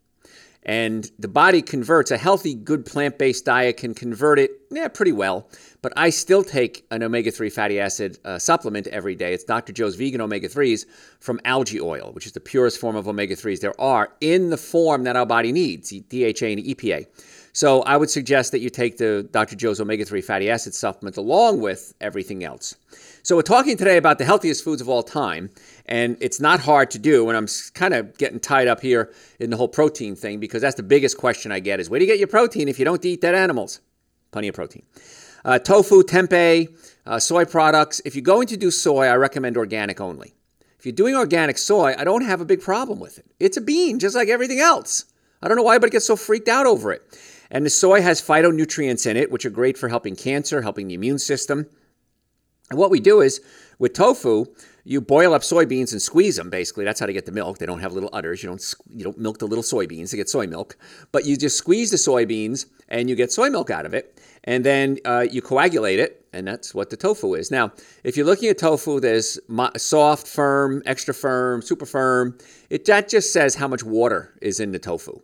And 0.66 1.08
the 1.20 1.28
body 1.28 1.62
converts, 1.62 2.10
a 2.10 2.18
healthy, 2.18 2.52
good 2.52 2.84
plant 2.84 3.18
based 3.18 3.44
diet 3.44 3.76
can 3.76 3.94
convert 3.94 4.40
it 4.40 4.50
yeah, 4.70 4.88
pretty 4.88 5.12
well. 5.12 5.48
But 5.80 5.92
I 5.96 6.10
still 6.10 6.42
take 6.42 6.84
an 6.90 7.04
omega 7.04 7.30
3 7.30 7.48
fatty 7.50 7.78
acid 7.78 8.18
uh, 8.24 8.38
supplement 8.38 8.88
every 8.88 9.14
day. 9.14 9.32
It's 9.32 9.44
Dr. 9.44 9.72
Joe's 9.72 9.94
vegan 9.94 10.20
omega 10.20 10.48
3s 10.48 10.84
from 11.20 11.40
algae 11.44 11.80
oil, 11.80 12.10
which 12.12 12.26
is 12.26 12.32
the 12.32 12.40
purest 12.40 12.80
form 12.80 12.96
of 12.96 13.06
omega 13.06 13.36
3s 13.36 13.60
there 13.60 13.80
are 13.80 14.12
in 14.20 14.50
the 14.50 14.56
form 14.56 15.04
that 15.04 15.14
our 15.14 15.24
body 15.24 15.52
needs 15.52 15.90
DHA 15.90 16.46
and 16.46 16.64
EPA. 16.64 17.06
So 17.52 17.82
I 17.82 17.96
would 17.96 18.10
suggest 18.10 18.52
that 18.52 18.58
you 18.58 18.68
take 18.68 18.98
the 18.98 19.26
Dr. 19.30 19.56
Joe's 19.56 19.80
omega 19.80 20.04
3 20.04 20.20
fatty 20.20 20.50
acid 20.50 20.74
supplement 20.74 21.16
along 21.16 21.60
with 21.60 21.94
everything 22.00 22.42
else. 22.42 22.74
So 23.22 23.34
we're 23.34 23.42
talking 23.42 23.76
today 23.76 23.96
about 23.96 24.18
the 24.18 24.24
healthiest 24.24 24.62
foods 24.62 24.80
of 24.80 24.88
all 24.88 25.02
time, 25.02 25.50
and 25.86 26.16
it's 26.20 26.40
not 26.40 26.60
hard 26.60 26.90
to 26.90 26.98
do. 26.98 27.28
And 27.28 27.36
I'm 27.36 27.46
kind 27.74 27.94
of 27.94 28.16
getting 28.18 28.40
tied 28.40 28.68
up 28.68 28.80
here 28.80 29.12
in 29.40 29.50
the 29.50 29.56
whole 29.56 29.68
protein 29.68 30.16
thing 30.16 30.40
because 30.40 30.60
that's 30.60 30.74
the 30.74 30.82
biggest 30.82 31.16
question 31.16 31.52
I 31.52 31.60
get 31.60 31.80
is 31.80 31.88
where 31.88 31.98
do 31.98 32.04
you 32.04 32.10
get 32.10 32.18
your 32.18 32.28
protein 32.28 32.68
if 32.68 32.78
you 32.78 32.84
don't 32.84 33.04
eat 33.04 33.20
dead 33.20 33.34
animals? 33.34 33.80
Plenty 34.32 34.48
of 34.48 34.54
protein. 34.54 34.84
Uh, 35.44 35.58
tofu, 35.58 36.02
tempeh, 36.02 36.68
uh, 37.06 37.18
soy 37.20 37.44
products. 37.44 38.00
If 38.04 38.16
you're 38.16 38.22
going 38.22 38.48
to 38.48 38.56
do 38.56 38.70
soy, 38.70 39.06
I 39.06 39.14
recommend 39.14 39.56
organic 39.56 40.00
only 40.00 40.34
If 40.78 40.86
you're 40.86 40.92
doing 40.92 41.14
organic 41.14 41.56
soy, 41.56 41.94
I 41.96 42.02
don't 42.02 42.24
have 42.24 42.40
a 42.40 42.44
big 42.44 42.60
problem 42.60 42.98
with 42.98 43.18
it. 43.18 43.26
It's 43.38 43.56
a 43.56 43.60
bean, 43.60 44.00
just 44.00 44.16
like 44.16 44.28
everything 44.28 44.58
else. 44.58 45.04
I 45.40 45.48
don't 45.48 45.56
know 45.56 45.62
why 45.62 45.74
but 45.74 45.76
everybody 45.76 45.92
gets 45.92 46.06
so 46.06 46.16
freaked 46.16 46.48
out 46.48 46.66
over 46.66 46.92
it. 46.92 47.02
And 47.48 47.64
the 47.64 47.70
soy 47.70 48.02
has 48.02 48.20
phytonutrients 48.20 49.08
in 49.08 49.16
it, 49.16 49.30
which 49.30 49.46
are 49.46 49.50
great 49.50 49.78
for 49.78 49.88
helping 49.88 50.16
cancer, 50.16 50.62
helping 50.62 50.88
the 50.88 50.94
immune 50.94 51.20
system. 51.20 51.66
And 52.70 52.78
what 52.78 52.90
we 52.90 52.98
do 52.98 53.20
is 53.20 53.40
with 53.78 53.92
tofu, 53.92 54.46
you 54.86 55.00
boil 55.00 55.34
up 55.34 55.42
soybeans 55.42 55.90
and 55.90 56.00
squeeze 56.00 56.36
them. 56.36 56.48
Basically, 56.48 56.84
that's 56.84 57.00
how 57.00 57.06
to 57.06 57.12
get 57.12 57.26
the 57.26 57.32
milk. 57.32 57.58
They 57.58 57.66
don't 57.66 57.80
have 57.80 57.92
little 57.92 58.08
udders. 58.12 58.40
You 58.40 58.48
don't 58.48 58.74
you 58.94 59.02
don't 59.02 59.18
milk 59.18 59.38
the 59.38 59.46
little 59.46 59.64
soybeans 59.64 60.10
to 60.10 60.16
get 60.16 60.28
soy 60.28 60.46
milk, 60.46 60.76
but 61.10 61.24
you 61.24 61.36
just 61.36 61.58
squeeze 61.58 61.90
the 61.90 61.96
soybeans 61.96 62.66
and 62.88 63.10
you 63.10 63.16
get 63.16 63.32
soy 63.32 63.50
milk 63.50 63.68
out 63.68 63.84
of 63.84 63.94
it. 63.94 64.20
And 64.44 64.64
then 64.64 64.98
uh, 65.04 65.26
you 65.28 65.42
coagulate 65.42 65.98
it, 65.98 66.24
and 66.32 66.46
that's 66.46 66.72
what 66.72 66.90
the 66.90 66.96
tofu 66.96 67.34
is. 67.34 67.50
Now, 67.50 67.72
if 68.04 68.16
you're 68.16 68.26
looking 68.26 68.48
at 68.48 68.58
tofu, 68.58 69.00
there's 69.00 69.40
soft, 69.76 70.28
firm, 70.28 70.84
extra 70.86 71.12
firm, 71.12 71.62
super 71.62 71.84
firm. 71.84 72.38
It 72.70 72.84
that 72.84 73.08
just 73.08 73.32
says 73.32 73.56
how 73.56 73.66
much 73.66 73.82
water 73.82 74.38
is 74.40 74.60
in 74.60 74.70
the 74.70 74.78
tofu. 74.78 75.20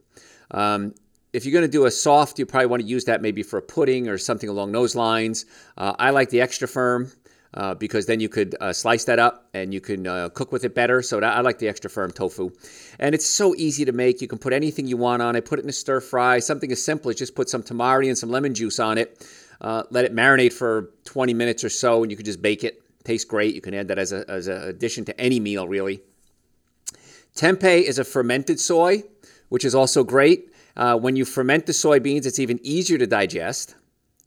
Um, 0.50 0.92
if 1.32 1.46
you're 1.46 1.52
going 1.52 1.62
to 1.64 1.70
do 1.70 1.86
a 1.86 1.90
soft, 1.90 2.38
you 2.38 2.46
probably 2.46 2.66
want 2.66 2.82
to 2.82 2.88
use 2.88 3.04
that 3.04 3.22
maybe 3.22 3.44
for 3.44 3.58
a 3.58 3.62
pudding 3.62 4.08
or 4.08 4.18
something 4.18 4.48
along 4.48 4.72
those 4.72 4.96
lines. 4.96 5.46
Uh, 5.78 5.94
I 6.00 6.10
like 6.10 6.30
the 6.30 6.40
extra 6.40 6.66
firm 6.66 7.12
uh, 7.54 7.74
because 7.74 8.06
then 8.06 8.20
you 8.20 8.28
could 8.28 8.56
uh, 8.60 8.72
slice 8.72 9.04
that 9.04 9.18
up 9.18 9.48
and 9.52 9.74
you 9.74 9.80
can 9.80 10.06
uh, 10.06 10.28
cook 10.30 10.52
with 10.52 10.64
it 10.64 10.74
better. 10.74 11.02
So 11.02 11.20
I 11.20 11.40
like 11.40 11.58
the 11.58 11.68
extra 11.68 11.90
firm 11.90 12.10
tofu. 12.10 12.50
And 12.98 13.14
it's 13.14 13.26
so 13.26 13.54
easy 13.56 13.84
to 13.84 13.92
make. 13.92 14.22
You 14.22 14.28
can 14.28 14.38
put 14.38 14.52
anything 14.52 14.86
you 14.86 14.96
want 14.96 15.22
on 15.22 15.36
it, 15.36 15.44
put 15.44 15.58
it 15.58 15.62
in 15.62 15.68
a 15.68 15.72
stir 15.72 16.00
fry. 16.00 16.38
Something 16.38 16.72
as 16.72 16.82
simple 16.82 17.10
as 17.10 17.16
just 17.16 17.34
put 17.34 17.48
some 17.48 17.62
tamari 17.62 18.08
and 18.08 18.16
some 18.16 18.30
lemon 18.30 18.54
juice 18.54 18.78
on 18.78 18.96
it. 18.98 19.26
Uh, 19.60 19.84
let 19.90 20.04
it 20.04 20.14
marinate 20.14 20.52
for 20.52 20.90
20 21.04 21.34
minutes 21.34 21.62
or 21.62 21.68
so, 21.68 22.02
and 22.02 22.10
you 22.10 22.16
can 22.16 22.26
just 22.26 22.42
bake 22.42 22.64
it. 22.64 22.82
Tastes 23.04 23.24
great. 23.24 23.54
You 23.54 23.60
can 23.60 23.74
add 23.74 23.88
that 23.88 23.98
as 23.98 24.12
an 24.12 24.24
as 24.28 24.48
a 24.48 24.68
addition 24.68 25.04
to 25.06 25.20
any 25.20 25.40
meal, 25.40 25.66
really. 25.68 26.02
Tempeh 27.36 27.82
is 27.82 27.98
a 27.98 28.04
fermented 28.04 28.60
soy, 28.60 29.02
which 29.48 29.64
is 29.64 29.74
also 29.74 30.04
great. 30.04 30.52
Uh, 30.76 30.96
when 30.96 31.16
you 31.16 31.24
ferment 31.24 31.66
the 31.66 31.72
soybeans, 31.72 32.26
it's 32.26 32.38
even 32.38 32.58
easier 32.62 32.98
to 32.98 33.06
digest. 33.06 33.74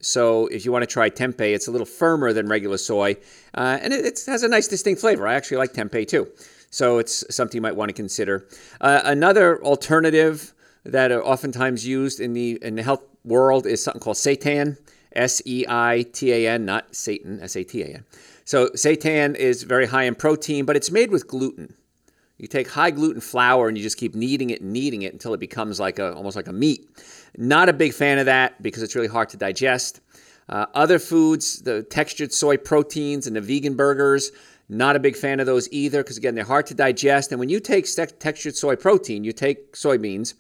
So 0.02 0.48
if 0.48 0.66
you 0.66 0.72
want 0.72 0.84
to 0.84 0.88
try 0.88 1.10
tempeh, 1.10 1.54
it's 1.54 1.68
a 1.68 1.72
little 1.72 1.86
firmer 1.86 2.34
than 2.34 2.48
regular 2.48 2.78
soy, 2.78 3.18
uh, 3.56 3.80
and 3.82 3.94
it, 3.94 4.06
it, 4.06 4.22
has 4.28 4.44
a 4.44 4.48
nice 4.48 4.68
distinct 4.68 5.02
flavor. 5.02 5.28
I 5.28 5.34
actually 5.34 5.58
like 5.58 5.74
tempeh 5.74 6.08
too. 6.08 6.28
So 6.70 6.98
it's 7.00 7.24
something 7.34 7.58
you 7.58 7.62
might 7.62 7.76
want 7.76 7.90
to 7.90 7.94
consider. 7.94 8.48
Uh, 8.82 9.02
another 9.06 9.64
alternative 9.64 10.54
that 10.84 11.12
are 11.12 11.24
oftentimes 11.24 11.88
used 11.88 12.20
in 12.20 12.34
the 12.34 12.60
in 12.62 12.76
the 12.76 12.84
health 12.84 13.04
world 13.24 13.66
is 13.66 13.84
something 13.84 14.02
called 14.02 14.18
seitan, 14.18 14.78
S 15.14 15.42
E 15.46 15.66
I 15.68 16.06
T 16.12 16.32
A 16.32 16.52
N, 16.52 16.66
not 16.66 16.96
Satan, 16.96 17.40
S 17.42 17.56
A 17.56 17.64
T 17.64 17.82
A 17.82 17.88
N. 17.88 18.06
So 18.44 18.68
seitan 18.70 19.36
is 19.36 19.64
very 19.64 19.88
high 19.88 20.04
in 20.04 20.16
protein, 20.16 20.66
but 20.66 20.76
it's 20.76 20.92
made 20.92 21.10
with 21.10 21.28
gluten. 21.28 21.74
You 22.38 22.48
take 22.48 22.70
high 22.70 22.92
gluten 22.92 23.22
flour 23.22 23.70
and 23.70 23.78
you 23.78 23.84
just 23.84 23.98
keep 23.98 24.14
kneading 24.14 24.50
it 24.50 24.62
and 24.62 24.74
kneading 24.74 25.04
it 25.04 25.14
until 25.14 25.34
it 25.34 25.40
becomes 25.40 25.80
like 25.80 26.00
a 26.00 26.14
almost 26.14 26.36
like 26.36 26.48
a 26.48 26.54
meat. 26.54 26.88
Not 27.38 27.70
a 27.70 27.74
big 27.74 27.94
fan 27.94 28.20
of 28.20 28.26
that 28.26 28.62
because 28.62 28.84
it's 28.84 28.96
really 28.96 29.08
hard 29.08 29.30
to 29.30 29.38
digest. 29.38 30.02
Uh, 30.48 30.68
other 30.74 31.00
foods, 31.00 31.62
the 31.64 31.84
textured 31.84 32.32
soy 32.32 32.58
proteins 32.58 33.28
and 33.28 33.36
the 33.36 33.42
vegan 33.42 33.76
burgers, 33.76 34.32
not 34.70 34.96
a 34.96 35.00
big 35.00 35.16
fan 35.16 35.40
of 35.40 35.46
those 35.46 35.68
either 35.72 36.04
because 36.04 36.18
again 36.18 36.36
they're 36.36 36.44
hard 36.44 36.68
to 36.68 36.74
digest. 36.74 37.32
And 37.32 37.40
when 37.40 37.50
you 37.50 37.60
take 37.60 37.88
textured 38.20 38.56
soy 38.56 38.76
protein, 38.76 39.24
you 39.24 39.32
take 39.32 39.74
soybeans 39.74 40.34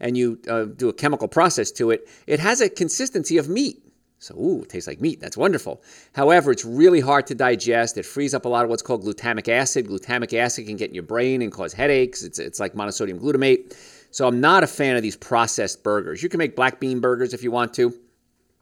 and 0.00 0.16
you 0.16 0.40
uh, 0.48 0.64
do 0.64 0.88
a 0.88 0.92
chemical 0.92 1.28
process 1.28 1.70
to 1.72 1.90
it, 1.90 2.08
it 2.26 2.40
has 2.40 2.60
a 2.60 2.68
consistency 2.68 3.38
of 3.38 3.48
meat. 3.48 3.78
So, 4.18 4.36
ooh, 4.36 4.62
it 4.62 4.68
tastes 4.68 4.86
like 4.86 5.00
meat. 5.00 5.20
That's 5.20 5.36
wonderful. 5.36 5.82
However, 6.12 6.52
it's 6.52 6.64
really 6.64 7.00
hard 7.00 7.26
to 7.26 7.34
digest. 7.34 7.98
It 7.98 8.06
frees 8.06 8.34
up 8.34 8.44
a 8.44 8.48
lot 8.48 8.62
of 8.62 8.70
what's 8.70 8.82
called 8.82 9.02
glutamic 9.02 9.48
acid. 9.48 9.88
Glutamic 9.88 10.32
acid 10.32 10.66
can 10.66 10.76
get 10.76 10.90
in 10.90 10.94
your 10.94 11.02
brain 11.02 11.42
and 11.42 11.50
cause 11.50 11.72
headaches. 11.72 12.22
It's, 12.22 12.38
it's 12.38 12.60
like 12.60 12.74
monosodium 12.74 13.18
glutamate. 13.18 13.74
So, 14.12 14.28
I'm 14.28 14.40
not 14.40 14.62
a 14.62 14.68
fan 14.68 14.96
of 14.96 15.02
these 15.02 15.16
processed 15.16 15.82
burgers. 15.82 16.22
You 16.22 16.28
can 16.28 16.38
make 16.38 16.54
black 16.54 16.78
bean 16.78 17.00
burgers 17.00 17.34
if 17.34 17.42
you 17.42 17.50
want 17.50 17.74
to. 17.74 17.92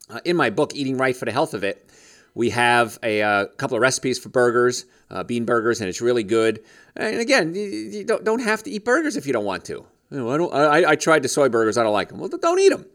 Uh, 0.09 0.21
in 0.25 0.37
my 0.37 0.51
book, 0.51 0.75
Eating 0.75 0.97
Right 0.97 1.15
for 1.15 1.27
the 1.27 1.33
Health 1.33 1.55
of 1.55 1.63
It, 1.63 1.89
we 2.35 2.51
have 2.51 2.99
a 3.03 3.23
uh, 3.23 3.47
couple 3.59 3.77
of 3.77 3.83
recipes 3.83 4.19
for 4.19 4.29
burgers, 4.29 4.87
uh, 5.11 5.25
bean 5.25 5.45
burgers, 5.45 5.81
and 5.81 5.89
it's 5.89 6.01
really 6.01 6.23
good. 6.23 6.65
And 6.97 7.21
again, 7.21 7.55
you, 7.55 7.63
you 7.63 8.05
don't, 8.05 8.25
don't 8.25 8.41
have 8.41 8.63
to 8.65 8.71
eat 8.71 8.85
burgers 8.85 9.17
if 9.17 9.27
you 9.27 9.33
don't 9.33 9.45
want 9.45 9.65
to. 9.67 9.85
You 10.11 10.19
know, 10.19 10.51
I, 10.51 10.81
I, 10.81 10.91
I 10.91 10.97
tried 10.97 11.23
the 11.23 11.29
soy 11.29 11.49
burgers. 11.49 11.77
I 11.79 11.83
don't 11.83 11.93
like 11.93 12.09
them. 12.09 12.19
Well, 12.19 12.29
don't 12.29 12.59
eat 12.59 12.71
them. 12.71 12.87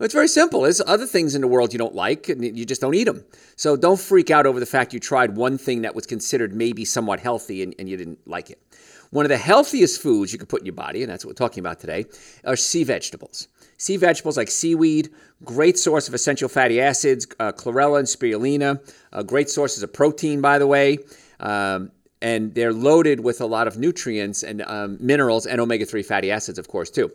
It's 0.00 0.14
very 0.14 0.28
simple. 0.28 0.62
There's 0.62 0.80
other 0.80 1.06
things 1.06 1.34
in 1.34 1.40
the 1.40 1.48
world 1.48 1.72
you 1.72 1.78
don't 1.78 1.94
like, 1.94 2.28
and 2.28 2.44
you 2.56 2.64
just 2.64 2.80
don't 2.80 2.94
eat 2.94 3.04
them. 3.04 3.24
So 3.56 3.76
don't 3.76 3.98
freak 3.98 4.30
out 4.30 4.46
over 4.46 4.60
the 4.60 4.66
fact 4.66 4.94
you 4.94 5.00
tried 5.00 5.36
one 5.36 5.58
thing 5.58 5.82
that 5.82 5.94
was 5.94 6.06
considered 6.06 6.54
maybe 6.54 6.84
somewhat 6.84 7.18
healthy 7.18 7.64
and, 7.64 7.74
and 7.78 7.88
you 7.88 7.96
didn't 7.96 8.26
like 8.26 8.50
it. 8.50 8.62
One 9.10 9.24
of 9.24 9.30
the 9.30 9.38
healthiest 9.38 10.02
foods 10.02 10.32
you 10.32 10.38
can 10.38 10.46
put 10.46 10.60
in 10.60 10.66
your 10.66 10.74
body, 10.74 11.02
and 11.02 11.10
that's 11.10 11.24
what 11.24 11.30
we're 11.30 11.46
talking 11.46 11.60
about 11.60 11.80
today, 11.80 12.06
are 12.44 12.56
sea 12.56 12.84
vegetables. 12.84 13.48
Sea 13.78 13.96
vegetables 13.96 14.36
like 14.36 14.50
seaweed, 14.50 15.08
great 15.44 15.78
source 15.78 16.08
of 16.08 16.14
essential 16.14 16.48
fatty 16.48 16.80
acids, 16.80 17.26
uh, 17.38 17.52
chlorella 17.52 18.00
and 18.00 18.08
spirulina, 18.08 18.80
uh, 19.12 19.22
great 19.22 19.48
sources 19.48 19.82
of 19.82 19.92
protein, 19.92 20.40
by 20.40 20.58
the 20.58 20.66
way. 20.66 20.98
Um, 21.40 21.92
and 22.20 22.54
they're 22.54 22.72
loaded 22.72 23.20
with 23.20 23.40
a 23.40 23.46
lot 23.46 23.68
of 23.68 23.78
nutrients 23.78 24.42
and 24.42 24.62
um, 24.62 24.98
minerals 25.00 25.46
and 25.46 25.60
omega 25.60 25.86
3 25.86 26.02
fatty 26.02 26.30
acids, 26.30 26.58
of 26.58 26.68
course, 26.68 26.90
too. 26.90 27.10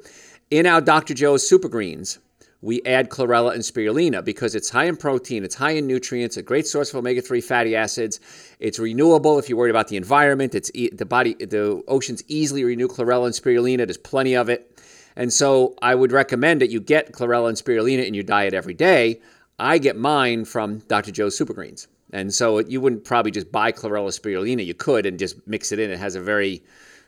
In 0.50 0.66
our 0.66 0.80
Dr. 0.80 1.14
Joe's 1.14 1.48
Super 1.48 1.68
Greens, 1.68 2.20
we 2.64 2.82
add 2.86 3.10
chlorella 3.10 3.54
and 3.54 3.62
spirulina 3.62 4.24
because 4.24 4.56
it's 4.56 4.70
high 4.70 4.86
in 4.86 4.96
protein, 4.96 5.44
it's 5.44 5.54
high 5.54 5.72
in 5.72 5.86
nutrients, 5.86 6.38
a 6.38 6.42
great 6.42 6.66
source 6.66 6.90
of 6.92 6.96
omega-3 6.96 7.44
fatty 7.44 7.76
acids. 7.76 8.22
It's 8.60 8.80
renewable 8.80 9.38
if 9.38 9.50
you're 9.50 9.58
worried 9.58 9.72
about 9.72 9.90
the 9.90 9.98
environment. 9.98 10.56
It's 10.56 10.72
e- 10.74 10.90
the 10.90 11.06
body, 11.06 11.34
the 11.34 11.84
oceans 11.90 12.24
easily 12.30 12.64
renew 12.64 12.88
chlorella 12.88 13.26
and 13.26 13.36
spirulina. 13.36 13.86
There's 13.86 13.98
plenty 13.98 14.34
of 14.36 14.48
it, 14.48 14.82
and 15.18 15.32
so 15.32 15.76
I 15.82 15.94
would 15.94 16.14
recommend 16.14 16.62
that 16.62 16.72
you 16.72 16.80
get 16.80 17.12
chlorella 17.12 17.50
and 17.50 17.58
spirulina 17.58 18.08
in 18.08 18.14
your 18.14 18.24
diet 18.24 18.54
every 18.54 18.74
day. 18.74 19.20
I 19.60 19.78
get 19.78 19.98
mine 19.98 20.46
from 20.46 20.80
Dr. 20.88 21.12
Joe's 21.12 21.38
Super 21.38 21.54
Greens, 21.54 21.90
and 22.14 22.34
so 22.34 22.60
you 22.60 22.80
wouldn't 22.80 23.04
probably 23.04 23.32
just 23.32 23.52
buy 23.52 23.74
chlorella 23.74 24.18
spirulina. 24.18 24.66
You 24.66 24.74
could 24.74 25.06
and 25.06 25.20
just 25.20 25.46
mix 25.46 25.74
it 25.74 25.80
in. 25.80 25.92
It 25.92 26.00
has 26.00 26.16
a 26.16 26.22
very 26.22 26.64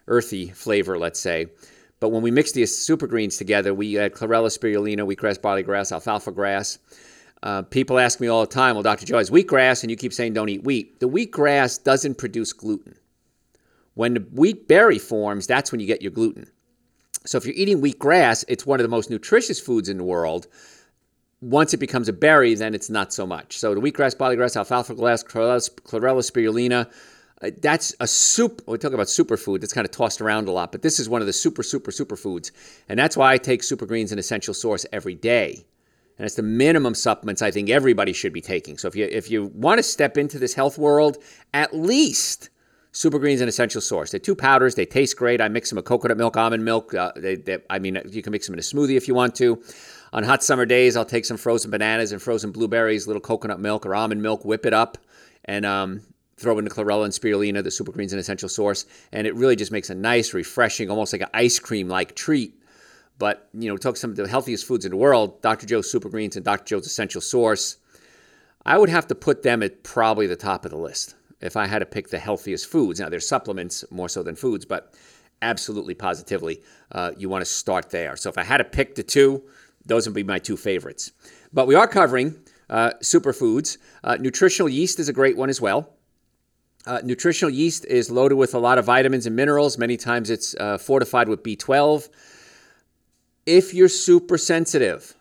earthy 0.09 0.50
flavor, 0.50 1.00
let's 1.00 1.19
say. 1.19 1.47
But 2.05 2.12
when 2.12 2.21
we 2.21 2.29
mix 2.29 2.51
these 2.51 2.77
super 2.77 3.07
greens 3.07 3.35
together, 3.35 3.74
we 3.74 3.97
add 3.97 4.13
chlorella, 4.13 4.55
spirulina, 4.55 5.00
wheatgrass, 5.00 5.41
barley 5.41 5.63
grass, 5.63 5.91
alfalfa 5.91 6.31
grass. 6.31 6.77
Uh, 7.41 7.63
people 7.63 7.97
ask 7.97 8.19
me 8.19 8.27
all 8.27 8.41
the 8.41 8.45
time, 8.45 8.75
well, 8.75 8.83
Dr. 8.83 9.07
Joe, 9.07 9.17
is 9.17 9.31
wheatgrass, 9.31 9.81
and 9.81 9.89
you 9.89 9.97
keep 9.97 10.13
saying 10.13 10.33
don't 10.33 10.47
eat 10.47 10.63
wheat. 10.63 11.00
The 11.00 11.09
wheatgrass 11.09 11.83
doesn't 11.83 12.19
produce 12.19 12.53
gluten. 12.53 12.95
When 13.95 14.13
the 14.13 14.19
wheat 14.19 14.67
berry 14.67 15.00
forms, 15.00 15.47
that's 15.47 15.71
when 15.71 15.81
you 15.81 15.88
get 15.88 16.03
your 16.03 16.12
gluten. 16.12 16.47
So 17.25 17.39
if 17.39 17.45
you're 17.47 17.55
eating 17.55 17.81
wheatgrass, 17.81 18.45
it's 18.47 18.67
one 18.67 18.79
of 18.79 18.83
the 18.83 18.88
most 18.88 19.09
nutritious 19.09 19.59
foods 19.59 19.89
in 19.89 19.97
the 19.97 20.03
world. 20.03 20.45
Once 21.41 21.74
it 21.74 21.77
becomes 21.77 22.07
a 22.07 22.13
berry, 22.13 22.53
then 22.53 22.75
it's 22.75 22.91
not 22.91 23.13
so 23.13 23.25
much. 23.25 23.57
So 23.57 23.74
the 23.74 23.81
wheatgrass, 23.81 24.15
barley 24.15 24.35
grass, 24.35 24.55
alfalfa 24.55 24.93
grass, 24.93 25.24
chlorella, 25.24 25.71
chlorella 25.81 26.21
spirulina, 26.21 26.88
uh, 27.41 27.51
that's 27.61 27.93
a 27.99 28.07
soup. 28.07 28.61
We 28.67 28.77
talk 28.77 28.93
about 28.93 29.07
superfood. 29.07 29.61
That's 29.61 29.73
kind 29.73 29.85
of 29.85 29.91
tossed 29.91 30.21
around 30.21 30.47
a 30.47 30.51
lot, 30.51 30.71
but 30.71 30.81
this 30.81 30.99
is 30.99 31.09
one 31.09 31.21
of 31.21 31.27
the 31.27 31.33
super, 31.33 31.63
super, 31.63 31.91
super 31.91 32.15
foods. 32.15 32.51
And 32.87 32.97
that's 32.97 33.17
why 33.17 33.33
I 33.33 33.37
take 33.37 33.63
super 33.63 33.85
greens 33.85 34.11
and 34.11 34.19
essential 34.19 34.53
source 34.53 34.85
every 34.93 35.15
day. 35.15 35.65
And 36.17 36.25
it's 36.25 36.35
the 36.35 36.43
minimum 36.43 36.95
supplements 36.95 37.41
I 37.41 37.51
think 37.51 37.69
everybody 37.69 38.13
should 38.13 38.31
be 38.31 38.41
taking. 38.41 38.77
So 38.77 38.87
if 38.87 38.95
you 38.95 39.05
if 39.11 39.29
you 39.29 39.47
want 39.47 39.79
to 39.79 39.83
step 39.83 40.17
into 40.17 40.39
this 40.39 40.53
health 40.53 40.77
world, 40.77 41.17
at 41.53 41.75
least 41.75 42.49
super 42.93 43.19
greens 43.19 43.41
and 43.41 43.49
essential 43.49 43.81
source. 43.81 44.11
They're 44.11 44.21
two 44.21 44.35
powders. 44.35 44.75
They 44.75 44.85
taste 44.85 45.17
great. 45.17 45.41
I 45.41 45.49
mix 45.49 45.69
them 45.69 45.75
with 45.75 45.83
coconut 45.83 46.15
milk, 46.15 46.37
almond 46.37 46.63
milk. 46.63 46.93
Uh, 46.93 47.11
they, 47.17 47.35
they, 47.35 47.57
I 47.69 47.79
mean, 47.79 48.01
you 48.09 48.21
can 48.21 48.31
mix 48.31 48.47
them 48.47 48.53
in 48.53 48.59
a 48.59 48.61
smoothie 48.61 48.95
if 48.95 49.09
you 49.09 49.13
want 49.13 49.35
to. 49.35 49.61
On 50.13 50.23
hot 50.23 50.41
summer 50.41 50.65
days, 50.65 50.95
I'll 50.95 51.03
take 51.03 51.25
some 51.25 51.35
frozen 51.35 51.69
bananas 51.69 52.13
and 52.13 52.21
frozen 52.21 52.53
blueberries, 52.53 53.05
little 53.05 53.21
coconut 53.21 53.59
milk 53.59 53.85
or 53.85 53.93
almond 53.93 54.21
milk, 54.21 54.45
whip 54.45 54.65
it 54.65 54.73
up, 54.73 54.97
and 55.43 55.65
um, 55.65 56.01
throw 56.37 56.57
in 56.57 56.65
the 56.65 56.71
chlorella 56.71 57.05
and 57.05 57.13
spirulina, 57.13 57.63
the 57.63 57.71
super 57.71 57.91
greens 57.91 58.11
and 58.13 58.19
essential 58.19 58.49
source, 58.49 58.85
and 59.11 59.25
it 59.25 59.35
really 59.35 59.55
just 59.55 59.71
makes 59.71 59.89
a 59.89 59.95
nice, 59.95 60.33
refreshing, 60.33 60.89
almost 60.89 61.13
like 61.13 61.21
an 61.21 61.29
ice 61.33 61.59
cream 61.59 61.87
like 61.87 62.15
treat. 62.15 62.59
But 63.17 63.47
you 63.53 63.69
know, 63.69 63.77
talk 63.77 63.95
some 63.95 64.09
of 64.09 64.17
the 64.17 64.27
healthiest 64.27 64.65
foods 64.65 64.85
in 64.85 64.91
the 64.91 64.97
world, 64.97 65.41
Dr. 65.41 65.65
Joe's 65.65 65.89
super 65.89 66.09
greens 66.09 66.35
and 66.35 66.43
Dr. 66.43 66.65
Joe's 66.65 66.85
essential 66.85 67.21
source. 67.21 67.77
I 68.65 68.77
would 68.77 68.89
have 68.89 69.07
to 69.07 69.15
put 69.15 69.43
them 69.43 69.63
at 69.63 69.83
probably 69.83 70.27
the 70.27 70.35
top 70.35 70.65
of 70.65 70.71
the 70.71 70.77
list 70.77 71.15
if 71.39 71.55
I 71.55 71.67
had 71.67 71.79
to 71.79 71.85
pick 71.85 72.09
the 72.09 72.19
healthiest 72.19 72.65
foods. 72.65 72.99
Now, 72.99 73.09
they're 73.09 73.19
supplements 73.19 73.85
more 73.91 74.09
so 74.09 74.23
than 74.23 74.35
foods, 74.35 74.65
but 74.65 74.93
absolutely 75.41 75.93
positively, 75.93 76.63
uh, 76.91 77.11
you 77.17 77.29
want 77.29 77.41
to 77.41 77.45
start 77.45 77.91
there. 77.91 78.15
So 78.15 78.29
if 78.29 78.37
I 78.37 78.43
had 78.43 78.57
to 78.57 78.63
pick 78.63 78.95
the 78.95 79.03
two, 79.03 79.43
those 79.85 80.07
would 80.07 80.15
be 80.15 80.23
my 80.23 80.39
two 80.39 80.57
favorites. 80.57 81.11
But 81.53 81.67
we 81.67 81.75
are 81.75 81.87
covering 81.87 82.35
uh, 82.69 82.93
superfoods. 83.01 83.77
Uh, 84.03 84.17
nutritional 84.19 84.67
yeast 84.67 84.99
is 84.99 85.07
a 85.07 85.13
great 85.13 85.37
one 85.37 85.49
as 85.49 85.61
well. 85.61 85.94
Uh, 86.87 87.01
nutritional 87.03 87.49
yeast 87.49 87.85
is 87.85 88.11
loaded 88.11 88.35
with 88.35 88.53
a 88.53 88.59
lot 88.59 88.77
of 88.77 88.85
vitamins 88.85 89.25
and 89.25 89.35
minerals. 89.35 89.77
Many 89.77 89.97
times 89.97 90.29
it's 90.29 90.55
uh, 90.59 90.77
fortified 90.77 91.27
with 91.27 91.41
B12. 91.41 92.09
If 93.45 93.73
you're 93.73 93.89
super 93.89 94.37
sensitive 94.37 95.15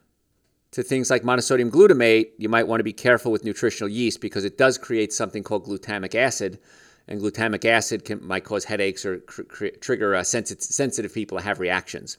to 0.73 0.83
things 0.83 1.11
like 1.11 1.23
monosodium 1.23 1.71
glutamate, 1.71 2.31
you 2.37 2.49
might 2.49 2.69
want 2.69 2.81
to 2.81 2.85
be 2.85 2.93
careful 2.93 3.33
with 3.33 3.45
nutritional 3.45 3.89
yeast 3.89 4.21
because 4.21 4.45
it 4.45 4.59
does 4.59 4.77
create 4.77 5.13
something 5.13 5.43
called 5.43 5.65
glutamic 5.67 6.15
acid. 6.15 6.59
and 7.07 7.21
glutamic 7.21 7.65
acid 7.65 8.05
can, 8.05 8.27
might 8.27 8.45
cause 8.45 8.65
headaches 8.65 9.05
or 9.05 9.19
cr- 9.21 9.43
cr- 9.43 9.77
trigger 9.81 10.15
uh, 10.15 10.23
sensi- 10.23 10.57
sensitive 10.59 11.13
people 11.13 11.39
to 11.39 11.45
have 11.45 11.61
reactions. 11.61 12.19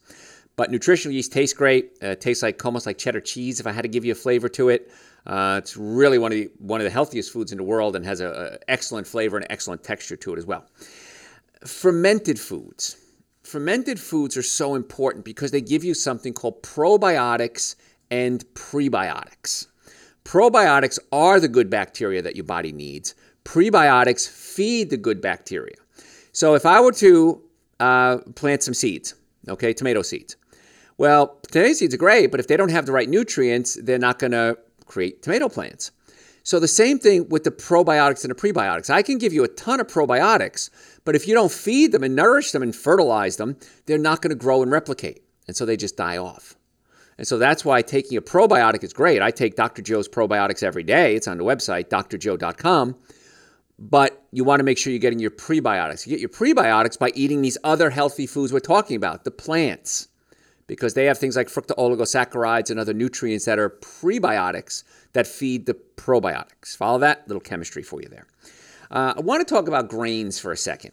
But 0.55 0.71
nutritional 0.71 1.13
yeast 1.13 1.33
tastes 1.33 1.55
great. 1.55 1.97
Uh, 2.01 2.15
tastes 2.15 2.41
like 2.43 2.63
almost 2.63 2.85
like 2.85 2.97
cheddar 2.97 3.19
cheese. 3.19 3.59
If 3.59 3.67
I 3.67 3.71
had 3.71 3.81
to 3.81 3.89
give 3.89 4.05
you 4.05 4.11
a 4.11 4.15
flavor 4.15 4.47
to 4.49 4.69
it, 4.69 4.91
uh, 5.25 5.60
it's 5.62 5.75
really 5.75 6.17
one 6.17 6.32
of 6.32 6.38
the 6.38 6.50
one 6.60 6.79
of 6.79 6.86
the 6.86 6.91
healthiest 6.91 7.34
foods 7.34 7.51
in 7.51 7.58
the 7.58 7.63
world 7.63 7.96
and 7.96 8.05
has 8.05 8.20
an 8.20 8.58
excellent 8.67 9.08
flavor 9.08 9.38
and 9.38 9.46
excellent 9.50 9.84
texture 9.84 10.15
to 10.15 10.34
it 10.34 10.38
as 10.38 10.46
well. 10.46 10.65
Fermented 11.65 12.39
foods. 12.39 12.98
Fermented 13.44 14.00
foods 14.00 14.38
are 14.38 14.44
so 14.44 14.75
important 14.75 15.25
because 15.25 15.51
they 15.51 15.62
give 15.62 15.84
you 15.84 15.94
something 15.94 16.34
called 16.34 16.62
probiotics 16.63 17.75
and 18.12 18.46
prebiotics. 18.53 19.67
Probiotics 20.24 21.00
are 21.12 21.39
the 21.39 21.48
good 21.48 21.70
bacteria 21.70 22.22
that 22.22 22.36
your 22.36 22.46
body 22.46 22.72
needs. 22.72 23.13
Prebiotics 23.44 24.27
feed 24.27 24.89
the 24.89 24.98
good 24.98 25.22
bacteria. 25.22 25.75
So 26.32 26.55
if 26.55 26.65
I 26.65 26.82
were 26.82 26.91
to 26.94 27.41
uh, 27.79 28.17
plant 28.36 28.63
some 28.63 28.74
seeds, 28.74 29.13
okay, 29.48 29.74
tomato 29.74 30.01
seeds, 30.01 30.36
well, 30.98 31.38
tomato 31.51 31.74
seeds 31.74 31.94
are 31.94 31.98
great, 31.98 32.32
but 32.32 32.39
if 32.39 32.48
they 32.48 32.58
don't 32.58 32.72
have 32.72 32.86
the 32.86 32.91
right 32.91 33.08
nutrients, 33.08 33.77
they're 33.84 34.00
not 34.00 34.17
going 34.17 34.32
to 34.32 34.58
create 34.86 35.22
tomato 35.22 35.50
plants. 35.50 35.92
So 36.44 36.60
the 36.60 36.68
same 36.68 37.00
thing 37.00 37.27
with 37.30 37.44
the 37.44 37.51
probiotics 37.51 38.24
and 38.24 38.30
the 38.30 38.36
prebiotics. 38.36 38.92
I 38.92 39.01
can 39.01 39.18
give 39.18 39.34
you 39.34 39.44
a 39.44 39.48
ton 39.48 39.80
of 39.80 39.88
probiotics, 39.88 40.70
but 41.04 41.15
if 41.15 41.27
you 41.27 41.34
don't 41.34 41.51
feed 41.51 41.92
them 41.92 42.04
and 42.04 42.15
nourish 42.15 42.51
them 42.51 42.62
and 42.62 42.75
fertilize 42.75 43.38
them, 43.38 43.58
they're 43.88 43.98
not 43.98 44.22
going 44.22 44.30
to 44.30 44.36
grow 44.36 44.62
and 44.62 44.72
replicate. 44.72 45.24
And 45.48 45.58
so 45.58 45.65
they 45.65 45.75
just 45.75 45.98
die 45.98 46.18
off. 46.18 46.56
And 47.18 47.27
so 47.27 47.38
that's 47.38 47.65
why 47.65 47.82
taking 47.82 48.18
a 48.18 48.22
probiotic 48.22 48.84
is 48.84 48.94
great. 48.94 49.22
I 49.22 49.32
take 49.32 49.56
Dr. 49.56 49.82
Joe's 49.82 50.08
probiotics 50.08 50.62
every 50.62 50.84
day. 50.84 51.15
It's 51.15 51.27
on 51.27 51.38
the 51.38 51.44
website, 51.44 51.88
drjoe.com. 51.89 52.96
But 53.80 54.24
you 54.32 54.44
want 54.44 54.60
to 54.60 54.63
make 54.63 54.77
sure 54.77 54.92
you're 54.92 55.00
getting 55.00 55.20
your 55.20 55.32
prebiotics. 55.32 56.06
You 56.06 56.12
get 56.12 56.20
your 56.20 56.30
prebiotics 56.30 57.00
by 57.00 57.12
eating 57.15 57.42
these 57.42 57.58
other 57.63 57.89
healthy 57.89 58.27
foods 58.27 58.54
we're 58.54 58.60
talking 58.60 58.96
about, 58.96 59.24
the 59.24 59.32
plants, 59.32 60.10
because 60.67 60.93
they 60.93 61.05
have 61.05 61.17
things 61.17 61.36
like 61.36 61.48
fructooligosaccharides 61.48 62.69
and 62.69 62.79
other 62.79 62.93
nutrients 62.93 63.45
that 63.45 63.60
are 63.60 63.69
prebiotics 63.69 64.84
that 65.13 65.27
feed 65.27 65.65
the 65.65 65.75
probiotics. 65.95 66.75
Follow 66.75 67.00
that? 67.00 67.27
Little 67.27 67.41
chemistry 67.41 67.84
for 67.84 68.01
you 68.01 68.10
there. 68.10 68.27
Uh, 68.91 69.13
I 69.17 69.22
want 69.22 69.45
to 69.45 69.53
talk 69.53 69.67
about 69.67 69.89
grains 69.89 70.39
for 70.39 70.51
a 70.51 70.57
second 70.57 70.91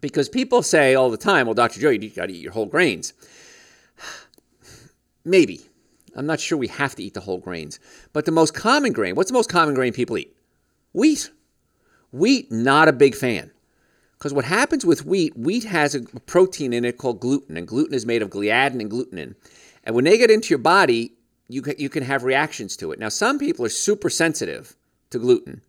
because 0.00 0.28
people 0.28 0.62
say 0.62 0.94
all 0.94 1.10
the 1.10 1.16
time, 1.16 1.46
well, 1.46 1.54
Dr. 1.54 1.80
Joe, 1.80 1.90
you 1.90 2.10
got 2.10 2.26
to 2.26 2.32
eat 2.32 2.42
your 2.42 2.52
whole 2.52 2.66
grains. 2.66 3.12
Maybe. 5.24 5.60
I'm 6.16 6.26
not 6.26 6.40
sure 6.40 6.58
we 6.58 6.68
have 6.68 6.96
to 6.96 7.02
eat 7.04 7.14
the 7.14 7.20
whole 7.20 7.38
grains. 7.38 7.78
But 8.12 8.24
the 8.24 8.32
most 8.32 8.52
common 8.52 8.92
grain, 8.92 9.14
what's 9.14 9.30
the 9.30 9.34
most 9.34 9.48
common 9.48 9.74
grain 9.74 9.92
people 9.92 10.18
eat? 10.18 10.36
Wheat. 10.92 11.30
Wheat, 12.10 12.50
not 12.50 12.88
a 12.88 12.92
big 12.92 13.14
fan. 13.14 13.52
Because 14.20 14.34
what 14.34 14.44
happens 14.44 14.84
with 14.84 15.06
wheat, 15.06 15.34
wheat 15.34 15.64
has 15.64 15.94
a 15.94 16.02
protein 16.26 16.74
in 16.74 16.84
it 16.84 16.98
called 16.98 17.20
gluten, 17.20 17.56
and 17.56 17.66
gluten 17.66 17.94
is 17.94 18.04
made 18.04 18.20
of 18.20 18.28
gliadin 18.28 18.78
and 18.78 18.90
glutenin. 18.90 19.34
And 19.82 19.94
when 19.94 20.04
they 20.04 20.18
get 20.18 20.30
into 20.30 20.50
your 20.50 20.58
body, 20.58 21.14
you 21.48 21.62
can, 21.62 21.74
you 21.78 21.88
can 21.88 22.02
have 22.02 22.22
reactions 22.22 22.76
to 22.76 22.92
it. 22.92 22.98
Now, 22.98 23.08
some 23.08 23.38
people 23.38 23.64
are 23.64 23.70
super 23.70 24.10
sensitive 24.10 24.76
to 25.08 25.18
gluten, 25.18 25.62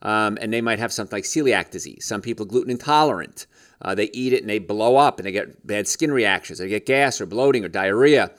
um, 0.00 0.38
and 0.40 0.50
they 0.50 0.62
might 0.62 0.78
have 0.78 0.90
something 0.90 1.18
like 1.18 1.24
celiac 1.24 1.70
disease. 1.70 2.06
Some 2.06 2.22
people 2.22 2.46
are 2.46 2.48
gluten 2.48 2.70
intolerant. 2.70 3.46
Uh, 3.82 3.94
they 3.94 4.08
eat 4.14 4.32
it 4.32 4.40
and 4.40 4.48
they 4.48 4.58
blow 4.58 4.96
up 4.96 5.18
and 5.18 5.26
they 5.26 5.32
get 5.32 5.66
bad 5.66 5.86
skin 5.86 6.10
reactions. 6.10 6.60
They 6.60 6.68
get 6.68 6.86
gas 6.86 7.20
or 7.20 7.26
bloating 7.26 7.62
or 7.62 7.68
diarrhea. 7.68 8.30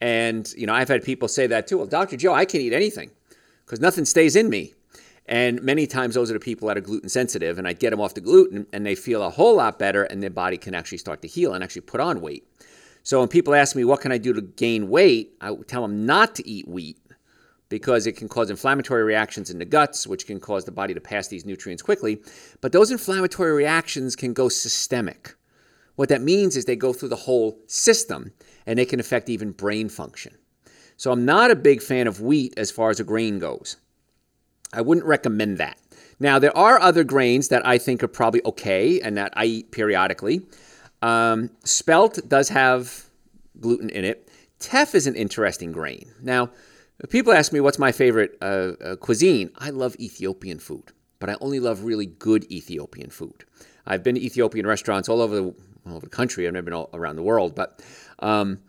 And, 0.00 0.50
you 0.56 0.66
know, 0.66 0.72
I've 0.72 0.88
had 0.88 1.04
people 1.04 1.28
say 1.28 1.46
that 1.46 1.66
too. 1.66 1.76
Well, 1.76 1.86
Dr. 1.86 2.16
Joe, 2.16 2.32
I 2.32 2.46
can 2.46 2.62
eat 2.62 2.72
anything 2.72 3.10
because 3.66 3.80
nothing 3.80 4.06
stays 4.06 4.34
in 4.34 4.48
me. 4.48 4.72
And 5.30 5.62
many 5.62 5.86
times 5.86 6.16
those 6.16 6.28
are 6.28 6.34
the 6.34 6.40
people 6.40 6.66
that 6.66 6.76
are 6.76 6.80
gluten 6.80 7.08
sensitive, 7.08 7.56
and 7.56 7.68
I 7.68 7.72
get 7.72 7.90
them 7.90 8.00
off 8.00 8.14
the 8.14 8.20
gluten 8.20 8.66
and 8.72 8.84
they 8.84 8.96
feel 8.96 9.22
a 9.22 9.30
whole 9.30 9.56
lot 9.56 9.78
better 9.78 10.02
and 10.02 10.20
their 10.20 10.28
body 10.28 10.58
can 10.58 10.74
actually 10.74 10.98
start 10.98 11.22
to 11.22 11.28
heal 11.28 11.54
and 11.54 11.62
actually 11.62 11.82
put 11.82 12.00
on 12.00 12.20
weight. 12.20 12.44
So 13.04 13.20
when 13.20 13.28
people 13.28 13.54
ask 13.54 13.76
me, 13.76 13.84
what 13.84 14.00
can 14.00 14.10
I 14.10 14.18
do 14.18 14.32
to 14.32 14.42
gain 14.42 14.88
weight? 14.88 15.36
I 15.40 15.54
tell 15.68 15.82
them 15.82 16.04
not 16.04 16.34
to 16.34 16.48
eat 16.48 16.66
wheat 16.66 16.98
because 17.68 18.08
it 18.08 18.16
can 18.16 18.28
cause 18.28 18.50
inflammatory 18.50 19.04
reactions 19.04 19.50
in 19.50 19.58
the 19.58 19.64
guts, 19.64 20.04
which 20.04 20.26
can 20.26 20.40
cause 20.40 20.64
the 20.64 20.72
body 20.72 20.94
to 20.94 21.00
pass 21.00 21.28
these 21.28 21.46
nutrients 21.46 21.82
quickly. 21.82 22.20
But 22.60 22.72
those 22.72 22.90
inflammatory 22.90 23.52
reactions 23.52 24.16
can 24.16 24.32
go 24.32 24.48
systemic. 24.48 25.36
What 25.94 26.08
that 26.08 26.22
means 26.22 26.56
is 26.56 26.64
they 26.64 26.74
go 26.74 26.92
through 26.92 27.10
the 27.10 27.16
whole 27.16 27.60
system 27.68 28.32
and 28.66 28.76
they 28.78 28.84
can 28.84 28.98
affect 28.98 29.28
even 29.28 29.52
brain 29.52 29.88
function. 29.88 30.36
So 30.96 31.12
I'm 31.12 31.24
not 31.24 31.52
a 31.52 31.56
big 31.56 31.80
fan 31.80 32.08
of 32.08 32.20
wheat 32.20 32.52
as 32.56 32.72
far 32.72 32.90
as 32.90 32.98
a 32.98 33.04
grain 33.04 33.38
goes. 33.38 33.76
I 34.72 34.80
wouldn't 34.80 35.06
recommend 35.06 35.58
that. 35.58 35.78
Now, 36.18 36.38
there 36.38 36.56
are 36.56 36.78
other 36.80 37.02
grains 37.02 37.48
that 37.48 37.66
I 37.66 37.78
think 37.78 38.02
are 38.02 38.08
probably 38.08 38.42
okay 38.44 39.00
and 39.00 39.16
that 39.16 39.32
I 39.36 39.46
eat 39.46 39.70
periodically. 39.70 40.42
Um, 41.02 41.50
spelt 41.64 42.28
does 42.28 42.50
have 42.50 43.06
gluten 43.58 43.88
in 43.88 44.04
it. 44.04 44.28
Teff 44.58 44.94
is 44.94 45.06
an 45.06 45.14
interesting 45.14 45.72
grain. 45.72 46.10
Now, 46.20 46.50
people 47.08 47.32
ask 47.32 47.52
me 47.52 47.60
what's 47.60 47.78
my 47.78 47.92
favorite 47.92 48.36
uh, 48.42 48.72
uh, 48.84 48.96
cuisine. 48.96 49.50
I 49.56 49.70
love 49.70 49.96
Ethiopian 49.98 50.58
food, 50.58 50.92
but 51.18 51.30
I 51.30 51.36
only 51.40 51.58
love 51.58 51.84
really 51.84 52.06
good 52.06 52.44
Ethiopian 52.52 53.08
food. 53.08 53.44
I've 53.86 54.02
been 54.02 54.16
to 54.16 54.24
Ethiopian 54.24 54.66
restaurants 54.66 55.08
all 55.08 55.22
over 55.22 55.34
the, 55.34 55.54
all 55.86 55.96
over 55.96 56.00
the 56.00 56.10
country. 56.10 56.46
I've 56.46 56.52
never 56.52 56.66
been 56.66 56.74
all 56.74 56.90
around 56.92 57.16
the 57.16 57.22
world, 57.22 57.54
but 57.54 57.82
um, 58.18 58.60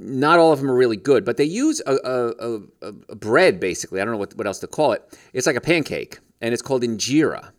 not 0.00 0.38
all 0.38 0.52
of 0.52 0.60
them 0.60 0.70
are 0.70 0.74
really 0.74 0.96
good, 0.96 1.24
but 1.24 1.36
they 1.36 1.44
use 1.44 1.82
a, 1.86 1.94
a, 1.94 2.28
a, 2.28 2.60
a, 3.10 3.16
bread 3.16 3.60
basically. 3.60 4.00
I 4.00 4.04
don't 4.04 4.14
know 4.14 4.18
what, 4.18 4.34
what 4.36 4.46
else 4.46 4.58
to 4.60 4.66
call 4.66 4.92
it. 4.92 5.18
It's 5.32 5.46
like 5.46 5.56
a 5.56 5.60
pancake, 5.60 6.18
and 6.40 6.52
it's 6.52 6.62
called 6.62 6.82
injera. 6.82 7.50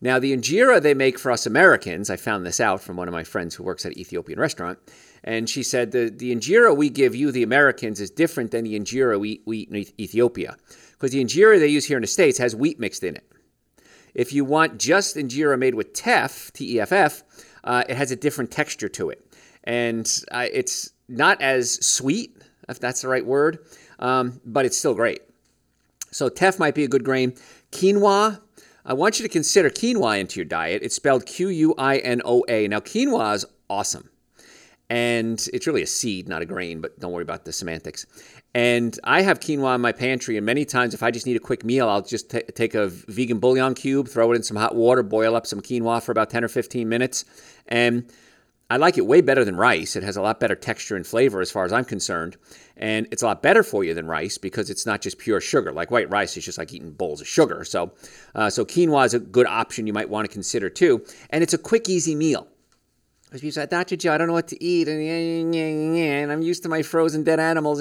Now, 0.00 0.18
the 0.18 0.34
injera 0.34 0.80
they 0.80 0.94
make 0.94 1.18
for 1.18 1.30
us 1.30 1.46
Americans, 1.46 2.08
I 2.08 2.16
found 2.16 2.46
this 2.46 2.60
out 2.60 2.80
from 2.80 2.96
one 2.96 3.08
of 3.08 3.12
my 3.12 3.24
friends 3.24 3.54
who 3.54 3.64
works 3.64 3.84
at 3.84 3.92
an 3.92 3.98
Ethiopian 3.98 4.38
restaurant, 4.38 4.78
and 5.24 5.50
she 5.50 5.62
said 5.62 5.92
the, 5.92 6.10
the 6.10 6.34
injera 6.34 6.74
we 6.74 6.88
give 6.88 7.14
you, 7.14 7.30
the 7.30 7.42
Americans, 7.42 8.00
is 8.00 8.10
different 8.10 8.50
than 8.50 8.64
the 8.64 8.78
injera 8.78 9.20
we, 9.20 9.42
we 9.44 9.58
eat 9.58 9.70
in 9.70 9.76
Ethiopia. 10.00 10.56
Because 10.92 11.10
the 11.10 11.22
injera 11.22 11.58
they 11.58 11.66
use 11.66 11.84
here 11.84 11.98
in 11.98 12.02
the 12.02 12.06
States 12.06 12.38
has 12.38 12.56
wheat 12.56 12.80
mixed 12.80 13.02
in 13.02 13.16
it. 13.16 13.26
If 14.14 14.32
you 14.32 14.44
want 14.44 14.78
just 14.78 15.16
injera 15.16 15.58
made 15.58 15.74
with 15.74 15.92
teff, 15.92 16.50
T 16.52 16.76
E 16.76 16.80
F 16.80 16.92
F, 16.92 17.22
uh, 17.64 17.84
it 17.88 17.96
has 17.96 18.10
a 18.10 18.16
different 18.16 18.50
texture 18.50 18.88
to 18.88 19.10
it. 19.10 19.26
And 19.64 20.10
uh, 20.32 20.46
it's 20.52 20.92
not 21.10 21.40
as 21.42 21.84
sweet, 21.84 22.36
if 22.68 22.78
that's 22.78 23.02
the 23.02 23.08
right 23.08 23.24
word, 23.24 23.58
um, 23.98 24.40
but 24.44 24.64
it's 24.64 24.78
still 24.78 24.94
great. 24.94 25.20
So 26.10 26.28
teff 26.28 26.58
might 26.58 26.74
be 26.74 26.84
a 26.84 26.88
good 26.88 27.04
grain. 27.04 27.34
Quinoa, 27.72 28.40
I 28.84 28.94
want 28.94 29.18
you 29.18 29.22
to 29.24 29.28
consider 29.28 29.70
quinoa 29.70 30.18
into 30.18 30.40
your 30.40 30.46
diet. 30.46 30.82
It's 30.82 30.94
spelled 30.94 31.26
Q 31.26 31.48
U 31.48 31.74
I 31.76 31.98
N 31.98 32.22
O 32.24 32.44
A. 32.48 32.66
Now, 32.68 32.80
quinoa 32.80 33.34
is 33.34 33.44
awesome. 33.68 34.08
And 34.88 35.46
it's 35.52 35.68
really 35.68 35.82
a 35.82 35.86
seed, 35.86 36.28
not 36.28 36.42
a 36.42 36.44
grain, 36.44 36.80
but 36.80 36.98
don't 36.98 37.12
worry 37.12 37.22
about 37.22 37.44
the 37.44 37.52
semantics. 37.52 38.06
And 38.54 38.98
I 39.04 39.22
have 39.22 39.38
quinoa 39.38 39.76
in 39.76 39.80
my 39.80 39.92
pantry, 39.92 40.36
and 40.36 40.44
many 40.44 40.64
times 40.64 40.94
if 40.94 41.02
I 41.04 41.12
just 41.12 41.26
need 41.26 41.36
a 41.36 41.40
quick 41.40 41.64
meal, 41.64 41.88
I'll 41.88 42.02
just 42.02 42.30
t- 42.30 42.42
take 42.42 42.74
a 42.74 42.88
vegan 42.88 43.38
bouillon 43.38 43.74
cube, 43.74 44.08
throw 44.08 44.32
it 44.32 44.36
in 44.36 44.42
some 44.42 44.56
hot 44.56 44.74
water, 44.74 45.04
boil 45.04 45.36
up 45.36 45.46
some 45.46 45.60
quinoa 45.60 46.02
for 46.02 46.10
about 46.10 46.30
10 46.30 46.42
or 46.42 46.48
15 46.48 46.88
minutes, 46.88 47.24
and 47.68 48.10
I 48.70 48.76
like 48.76 48.96
it 48.96 49.06
way 49.06 49.20
better 49.20 49.44
than 49.44 49.56
rice. 49.56 49.96
It 49.96 50.04
has 50.04 50.16
a 50.16 50.22
lot 50.22 50.38
better 50.38 50.54
texture 50.54 50.94
and 50.94 51.04
flavor 51.04 51.40
as 51.40 51.50
far 51.50 51.64
as 51.64 51.72
I'm 51.72 51.84
concerned. 51.84 52.36
And 52.76 53.08
it's 53.10 53.22
a 53.22 53.26
lot 53.26 53.42
better 53.42 53.64
for 53.64 53.82
you 53.82 53.94
than 53.94 54.06
rice 54.06 54.38
because 54.38 54.70
it's 54.70 54.86
not 54.86 55.02
just 55.02 55.18
pure 55.18 55.40
sugar. 55.40 55.72
Like 55.72 55.90
white 55.90 56.08
rice 56.08 56.36
is 56.36 56.44
just 56.44 56.56
like 56.56 56.72
eating 56.72 56.92
bowls 56.92 57.20
of 57.20 57.26
sugar. 57.26 57.64
So, 57.64 57.92
uh, 58.36 58.48
so 58.48 58.64
quinoa 58.64 59.06
is 59.06 59.14
a 59.14 59.18
good 59.18 59.46
option 59.46 59.88
you 59.88 59.92
might 59.92 60.08
want 60.08 60.26
to 60.26 60.32
consider 60.32 60.70
too. 60.70 61.04
And 61.30 61.42
it's 61.42 61.52
a 61.52 61.58
quick, 61.58 61.88
easy 61.88 62.14
meal. 62.14 62.46
Because 63.30 63.42
people 63.42 63.52
say, 63.52 63.66
Dr. 63.66 64.10
I 64.10 64.18
don't 64.18 64.26
know 64.26 64.32
what 64.32 64.48
to 64.48 64.60
eat, 64.60 64.88
and 64.88 66.32
I'm 66.32 66.42
used 66.42 66.64
to 66.64 66.68
my 66.68 66.82
frozen 66.82 67.22
dead 67.22 67.38
animals. 67.38 67.80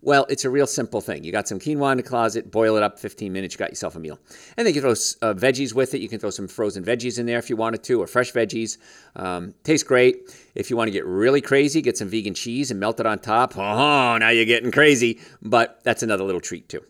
Well, 0.00 0.24
it's 0.30 0.46
a 0.46 0.48
real 0.48 0.66
simple 0.66 1.02
thing. 1.02 1.22
You 1.22 1.32
got 1.32 1.46
some 1.46 1.58
quinoa 1.58 1.92
in 1.92 1.98
the 1.98 2.02
closet, 2.02 2.50
boil 2.50 2.78
it 2.78 2.82
up 2.82 2.98
15 2.98 3.30
minutes, 3.30 3.54
you 3.54 3.58
got 3.58 3.68
yourself 3.68 3.94
a 3.94 3.98
meal. 3.98 4.18
And 4.56 4.66
then 4.66 4.72
you 4.72 4.80
throw 4.80 4.92
uh, 4.92 5.34
veggies 5.34 5.74
with 5.74 5.92
it. 5.92 6.00
You 6.00 6.08
can 6.08 6.18
throw 6.18 6.30
some 6.30 6.48
frozen 6.48 6.82
veggies 6.82 7.18
in 7.18 7.26
there 7.26 7.38
if 7.38 7.50
you 7.50 7.56
wanted 7.56 7.82
to, 7.84 8.00
or 8.00 8.06
fresh 8.06 8.32
veggies. 8.32 8.78
Um, 9.16 9.52
tastes 9.64 9.86
great. 9.86 10.34
If 10.54 10.70
you 10.70 10.78
want 10.78 10.88
to 10.88 10.92
get 10.92 11.04
really 11.04 11.42
crazy, 11.42 11.82
get 11.82 11.98
some 11.98 12.08
vegan 12.08 12.32
cheese 12.32 12.70
and 12.70 12.80
melt 12.80 13.00
it 13.00 13.06
on 13.06 13.18
top. 13.18 13.52
Oh, 13.58 14.16
now 14.16 14.30
you're 14.30 14.46
getting 14.46 14.72
crazy. 14.72 15.20
But 15.42 15.84
that's 15.84 16.02
another 16.02 16.24
little 16.24 16.40
treat 16.40 16.70
too. 16.70 16.82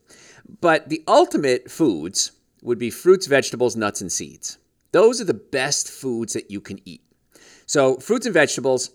But 0.61 0.90
the 0.90 1.03
ultimate 1.09 1.68
foods 1.68 2.31
would 2.62 2.79
be 2.79 2.90
fruits, 2.90 3.27
vegetables, 3.27 3.75
nuts, 3.75 4.01
and 4.01 4.12
seeds. 4.12 4.59
Those 4.92 5.21
are 5.21 5.25
the 5.25 5.35
best 5.35 5.90
foods 5.90 6.35
that 6.35 6.53
you 6.53 6.61
can 6.61 6.79
eat. 6.85 7.03
So 7.69 7.97
fruits 7.99 8.25
and 8.25 8.33
vegetables, 8.33 8.91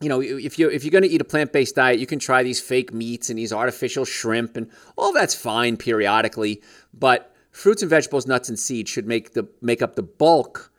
you 0.00 0.08
know, 0.08 0.20
if 0.20 0.58
you 0.58 0.68
if 0.68 0.84
you're 0.84 0.90
going 0.90 1.04
to 1.04 1.08
eat 1.08 1.20
a 1.20 1.24
plant-based 1.24 1.76
diet, 1.76 2.00
you 2.00 2.06
can 2.06 2.18
try 2.18 2.42
these 2.42 2.60
fake 2.60 2.92
meats 2.92 3.30
and 3.30 3.38
these 3.38 3.52
artificial 3.52 4.04
shrimp 4.04 4.56
and 4.56 4.68
all 4.96 5.12
that's 5.12 5.34
fine 5.34 5.76
periodically, 5.76 6.60
but 6.92 7.34
fruits 7.52 7.82
and 7.82 7.88
vegetables, 7.88 8.26
nuts 8.26 8.48
and 8.48 8.58
seeds 8.58 8.90
should 8.90 9.06
make 9.06 9.32
the 9.32 9.48
make 9.62 9.80
up 9.80 9.94
the 9.94 10.02
bulk 10.02 10.72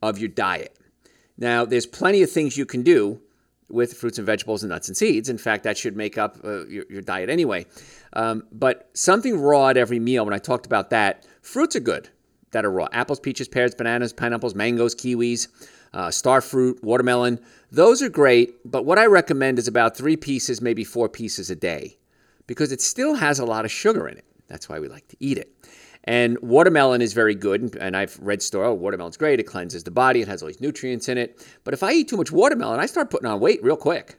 of 0.00 0.18
your 0.18 0.28
diet. 0.28 0.78
Now, 1.36 1.64
there's 1.64 1.84
plenty 1.84 2.22
of 2.22 2.30
things 2.30 2.56
you 2.56 2.64
can 2.64 2.82
do 2.82 3.20
with 3.68 3.94
fruits 3.94 4.18
and 4.18 4.26
vegetables 4.26 4.62
and 4.62 4.70
nuts 4.70 4.86
and 4.86 4.96
seeds. 4.96 5.28
In 5.28 5.38
fact, 5.38 5.64
that 5.64 5.76
should 5.76 5.96
make 5.96 6.16
up 6.16 6.38
uh, 6.44 6.66
your, 6.66 6.84
your, 6.90 7.00
diet 7.00 7.30
anyway. 7.30 7.66
Um, 8.12 8.44
but 8.52 8.90
something 8.92 9.40
raw 9.40 9.68
at 9.68 9.76
every 9.76 9.98
meal, 9.98 10.24
when 10.24 10.34
I 10.34 10.38
talked 10.38 10.66
about 10.66 10.90
that, 10.90 11.26
fruits 11.40 11.74
are 11.74 11.80
good. 11.80 12.10
that 12.50 12.64
are 12.64 12.70
raw 12.70 12.86
apples, 12.92 13.18
peaches, 13.18 13.48
pears, 13.48 13.74
bananas, 13.74 14.12
pineapples, 14.12 14.54
mangoes, 14.54 14.94
kiwis, 14.94 15.48
uh, 15.94 16.10
star 16.10 16.40
fruit, 16.40 16.82
watermelon. 16.82 17.38
Those 17.70 18.02
are 18.02 18.08
great, 18.08 18.70
but 18.70 18.84
what 18.84 18.98
I 18.98 19.06
recommend 19.06 19.58
is 19.58 19.68
about 19.68 19.96
three 19.96 20.16
pieces, 20.16 20.60
maybe 20.60 20.84
four 20.84 21.08
pieces 21.08 21.50
a 21.50 21.56
day, 21.56 21.98
because 22.46 22.72
it 22.72 22.80
still 22.80 23.14
has 23.14 23.38
a 23.38 23.44
lot 23.44 23.64
of 23.64 23.70
sugar 23.70 24.08
in 24.08 24.18
it. 24.18 24.24
That's 24.48 24.68
why 24.68 24.80
we 24.80 24.88
like 24.88 25.08
to 25.08 25.16
eat 25.20 25.38
it. 25.38 25.54
And 26.04 26.36
watermelon 26.40 27.00
is 27.00 27.12
very 27.12 27.34
good, 27.34 27.76
and 27.80 27.96
I've 27.96 28.18
read 28.20 28.42
story, 28.42 28.66
oh, 28.66 28.74
watermelon's 28.74 29.16
great. 29.16 29.38
It 29.38 29.44
cleanses 29.44 29.84
the 29.84 29.92
body. 29.92 30.20
It 30.20 30.28
has 30.28 30.42
all 30.42 30.48
these 30.48 30.60
nutrients 30.60 31.08
in 31.08 31.16
it. 31.16 31.46
But 31.62 31.74
if 31.74 31.82
I 31.82 31.92
eat 31.92 32.08
too 32.08 32.16
much 32.16 32.32
watermelon, 32.32 32.80
I 32.80 32.86
start 32.86 33.10
putting 33.10 33.28
on 33.28 33.38
weight 33.38 33.62
real 33.62 33.76
quick. 33.76 34.18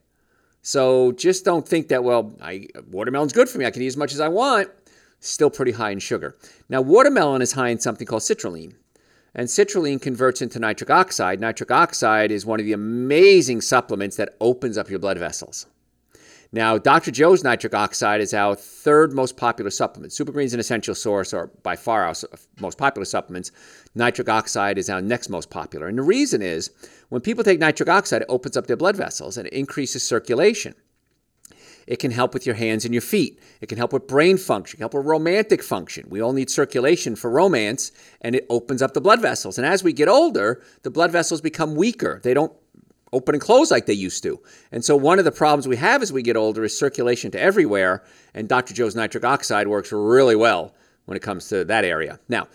So 0.62 1.12
just 1.12 1.44
don't 1.44 1.68
think 1.68 1.90
that, 1.90 2.06
well, 2.06 2.38
I, 2.42 2.68
watermelon's 2.90 3.34
good 3.34 3.50
for 3.50 3.58
me. 3.58 3.66
I 3.66 3.72
can 3.72 3.82
eat 3.82 3.88
as 3.88 3.98
much 3.98 4.14
as 4.14 4.22
I 4.22 4.30
want. 4.30 4.70
Still 5.20 5.50
pretty 5.50 5.74
high 5.74 5.92
in 5.92 6.00
sugar. 6.00 6.38
Now, 6.70 6.82
watermelon 6.82 7.42
is 7.42 7.52
high 7.52 7.68
in 7.70 7.80
something 7.80 8.08
called 8.08 8.22
citrulline. 8.22 8.76
And 9.36 9.48
citrulline 9.48 10.02
converts 10.02 10.42
into 10.42 10.60
nitric 10.60 10.90
oxide. 10.90 11.40
Nitric 11.40 11.72
oxide 11.72 12.32
is 12.32 12.46
one 12.46 12.60
of 12.60 12.66
the 12.66 12.74
amazing 12.74 13.62
supplements 13.62 14.16
that 14.18 14.36
opens 14.40 14.78
up 14.78 14.90
your 14.90 15.00
blood 15.00 15.18
vessels. 15.18 15.66
Now, 16.52 16.78
Dr. 16.78 17.10
Joe's 17.10 17.44
nitric 17.44 17.74
oxide 17.74 18.22
is 18.22 18.32
our 18.32 18.54
third 18.56 19.12
most 19.12 19.38
popular 19.38 19.72
supplement. 19.72 20.14
Super 20.14 20.32
Greens 20.32 20.54
and 20.54 20.62
Essential 20.62 20.94
Source 20.94 21.34
are 21.34 21.48
by 21.64 21.76
far 21.76 22.04
our 22.04 22.14
most 22.60 22.78
popular 22.78 23.06
supplements. 23.06 23.52
Nitric 23.96 24.30
oxide 24.30 24.78
is 24.78 24.88
our 24.88 25.02
next 25.02 25.30
most 25.30 25.50
popular. 25.50 25.88
And 25.88 25.98
the 25.98 26.04
reason 26.04 26.44
is 26.44 26.70
when 27.10 27.22
people 27.22 27.44
take 27.44 27.60
nitric 27.60 27.90
oxide, 27.90 28.22
it 28.22 28.28
opens 28.30 28.56
up 28.56 28.68
their 28.68 28.78
blood 28.78 28.96
vessels 28.96 29.36
and 29.36 29.48
it 29.48 29.54
increases 29.54 30.04
circulation. 30.04 30.76
It 31.88 31.98
can 31.98 32.12
help 32.12 32.34
with 32.34 32.46
your 32.46 32.56
hands 32.56 32.86
and 32.86 32.94
your 32.94 33.02
feet. 33.02 33.40
It 33.62 33.68
can 33.68 33.78
help 33.78 33.94
with 33.94 34.08
brain 34.08 34.38
function, 34.38 34.80
help 34.80 34.94
with 34.94 35.06
romantic 35.06 35.62
function. 35.64 36.06
We 36.10 36.22
all 36.22 36.34
need 36.34 36.50
circulation 36.50 37.16
for 37.16 37.30
romance, 37.30 37.92
and 38.22 38.36
it 38.36 38.46
opens 38.50 38.82
up 38.82 38.94
the 38.94 39.02
blood 39.02 39.22
vessels. 39.22 39.58
And 39.58 39.68
as 39.68 39.84
we 39.84 39.94
get 39.94 40.08
older, 40.08 40.62
the 40.84 40.92
blood 40.92 41.12
vessels 41.12 41.42
become 41.42 41.76
weaker. 41.76 42.22
They 42.24 42.34
don't 42.34 42.54
open 43.12 43.36
and 43.36 43.42
close 43.42 43.72
like 43.72 43.86
they 43.86 43.94
used 43.94 44.24
to. 44.24 44.42
And 44.72 44.84
so 44.84 44.96
one 44.96 45.20
of 45.20 45.26
the 45.26 45.32
problems 45.32 45.68
we 45.68 45.78
have 45.78 46.02
as 46.02 46.12
we 46.12 46.22
get 46.22 46.36
older 46.36 46.64
is 46.64 46.78
circulation 46.78 47.32
to 47.32 47.40
everywhere, 47.40 48.04
and 48.34 48.50
Dr. 48.50 48.74
Joe's 48.74 48.96
nitric 48.96 49.24
oxide 49.24 49.68
works 49.68 49.92
really 49.92 50.36
well 50.36 50.74
when 51.06 51.16
it 51.16 51.22
comes 51.22 51.48
to 51.50 51.64
that 51.66 51.86
area. 51.86 52.20
Now, 52.28 52.48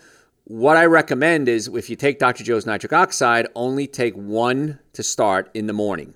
what 0.45 0.77
I 0.77 0.85
recommend 0.85 1.47
is 1.47 1.67
if 1.67 1.89
you 1.89 1.95
take 1.95 2.19
Dr. 2.19 2.43
Joe's 2.43 2.65
nitric 2.65 2.91
oxide, 2.91 3.47
only 3.55 3.87
take 3.87 4.15
one 4.15 4.79
to 4.93 5.03
start 5.03 5.49
in 5.53 5.67
the 5.67 5.73
morning. 5.73 6.13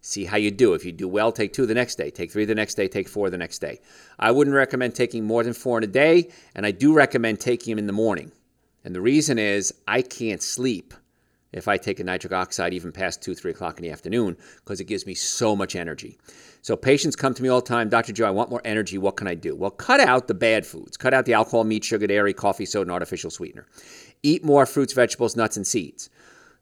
See 0.00 0.24
how 0.24 0.36
you 0.36 0.50
do. 0.50 0.74
If 0.74 0.84
you 0.84 0.92
do 0.92 1.08
well, 1.08 1.32
take 1.32 1.52
two 1.52 1.66
the 1.66 1.74
next 1.74 1.96
day, 1.96 2.10
take 2.10 2.30
three 2.30 2.44
the 2.44 2.54
next 2.54 2.74
day, 2.74 2.88
take 2.88 3.08
four 3.08 3.30
the 3.30 3.38
next 3.38 3.58
day. 3.58 3.80
I 4.18 4.30
wouldn't 4.30 4.54
recommend 4.54 4.94
taking 4.94 5.24
more 5.24 5.42
than 5.42 5.52
four 5.52 5.78
in 5.78 5.84
a 5.84 5.88
day, 5.88 6.30
and 6.54 6.64
I 6.64 6.70
do 6.70 6.92
recommend 6.92 7.40
taking 7.40 7.72
them 7.72 7.78
in 7.80 7.86
the 7.86 7.92
morning. 7.92 8.32
And 8.84 8.94
the 8.94 9.00
reason 9.00 9.38
is 9.38 9.74
I 9.86 10.02
can't 10.02 10.42
sleep 10.42 10.94
if 11.52 11.66
I 11.66 11.76
take 11.76 11.98
a 11.98 12.04
nitric 12.04 12.32
oxide 12.32 12.74
even 12.74 12.92
past 12.92 13.22
2, 13.22 13.34
3 13.34 13.50
o'clock 13.52 13.78
in 13.78 13.82
the 13.82 13.90
afternoon 13.90 14.36
because 14.56 14.80
it 14.80 14.84
gives 14.84 15.06
me 15.06 15.14
so 15.14 15.56
much 15.56 15.74
energy. 15.74 16.18
So 16.62 16.76
patients 16.76 17.16
come 17.16 17.34
to 17.34 17.42
me 17.42 17.48
all 17.48 17.60
the 17.60 17.66
time, 17.66 17.88
Dr. 17.88 18.12
Joe, 18.12 18.26
I 18.26 18.30
want 18.30 18.50
more 18.50 18.60
energy. 18.64 18.98
What 18.98 19.16
can 19.16 19.26
I 19.26 19.34
do? 19.34 19.56
Well, 19.56 19.70
cut 19.70 20.00
out 20.00 20.28
the 20.28 20.34
bad 20.34 20.66
foods. 20.66 20.96
Cut 20.96 21.14
out 21.14 21.24
the 21.24 21.34
alcohol, 21.34 21.64
meat, 21.64 21.84
sugar, 21.84 22.06
dairy, 22.06 22.34
coffee, 22.34 22.66
soda, 22.66 22.82
and 22.82 22.90
artificial 22.90 23.30
sweetener. 23.30 23.66
Eat 24.22 24.44
more 24.44 24.66
fruits, 24.66 24.92
vegetables, 24.92 25.36
nuts, 25.36 25.56
and 25.56 25.66
seeds. 25.66 26.10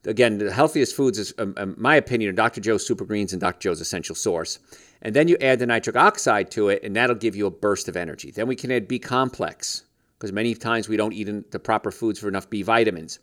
Again, 0.07 0.39
the 0.39 0.53
healthiest 0.53 0.95
foods, 0.95 1.19
is, 1.19 1.35
um, 1.39 1.55
um, 1.57 1.75
my 1.77 1.97
opinion, 1.97 2.31
are 2.31 2.33
Dr. 2.33 2.61
Joe's 2.61 2.87
Super 2.87 3.05
Greens 3.05 3.33
and 3.33 3.41
Dr. 3.41 3.69
Joe's 3.69 3.81
Essential 3.81 4.15
Source. 4.15 4.59
And 5.03 5.15
then 5.15 5.29
you 5.29 5.37
add 5.41 5.59
the 5.59 5.67
nitric 5.67 5.97
oxide 5.97 6.51
to 6.53 6.69
it, 6.69 6.83
and 6.83 6.95
that'll 6.95 7.17
give 7.17 7.37
you 7.37 7.47
a 7.47 7.51
burst 7.51 7.89
of 7.89 7.97
energy. 7.97 8.31
Then 8.31 8.47
we 8.47 8.57
can 8.57 8.71
add 8.71 8.89
B 8.89 8.99
complex 8.99 9.83
because 10.19 10.33
many 10.33 10.55
times 10.55 10.89
we 10.89 10.97
don't 10.97 11.13
eat 11.13 11.51
the 11.51 11.59
proper 11.59 11.91
foods 11.91 12.19
for 12.19 12.29
enough 12.29 12.49
B 12.49 12.63
vitamins. 12.63 13.19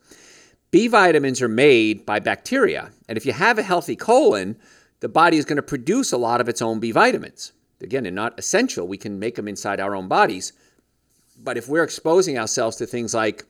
B 0.71 0.87
vitamins 0.87 1.41
are 1.41 1.47
made 1.47 2.05
by 2.05 2.19
bacteria. 2.19 2.91
And 3.07 3.17
if 3.17 3.25
you 3.25 3.33
have 3.33 3.57
a 3.57 3.63
healthy 3.63 3.95
colon, 3.95 4.57
the 4.99 5.09
body 5.09 5.37
is 5.37 5.45
going 5.45 5.57
to 5.57 5.63
produce 5.63 6.11
a 6.11 6.17
lot 6.17 6.41
of 6.41 6.49
its 6.49 6.61
own 6.61 6.79
B 6.79 6.91
vitamins. 6.91 7.53
Again, 7.81 8.03
they're 8.03 8.11
not 8.11 8.37
essential. 8.37 8.87
We 8.87 8.97
can 8.97 9.19
make 9.19 9.35
them 9.35 9.47
inside 9.47 9.79
our 9.79 9.95
own 9.95 10.07
bodies. 10.07 10.53
But 11.41 11.57
if 11.57 11.67
we're 11.67 11.83
exposing 11.83 12.37
ourselves 12.37 12.77
to 12.77 12.85
things 12.85 13.13
like 13.13 13.45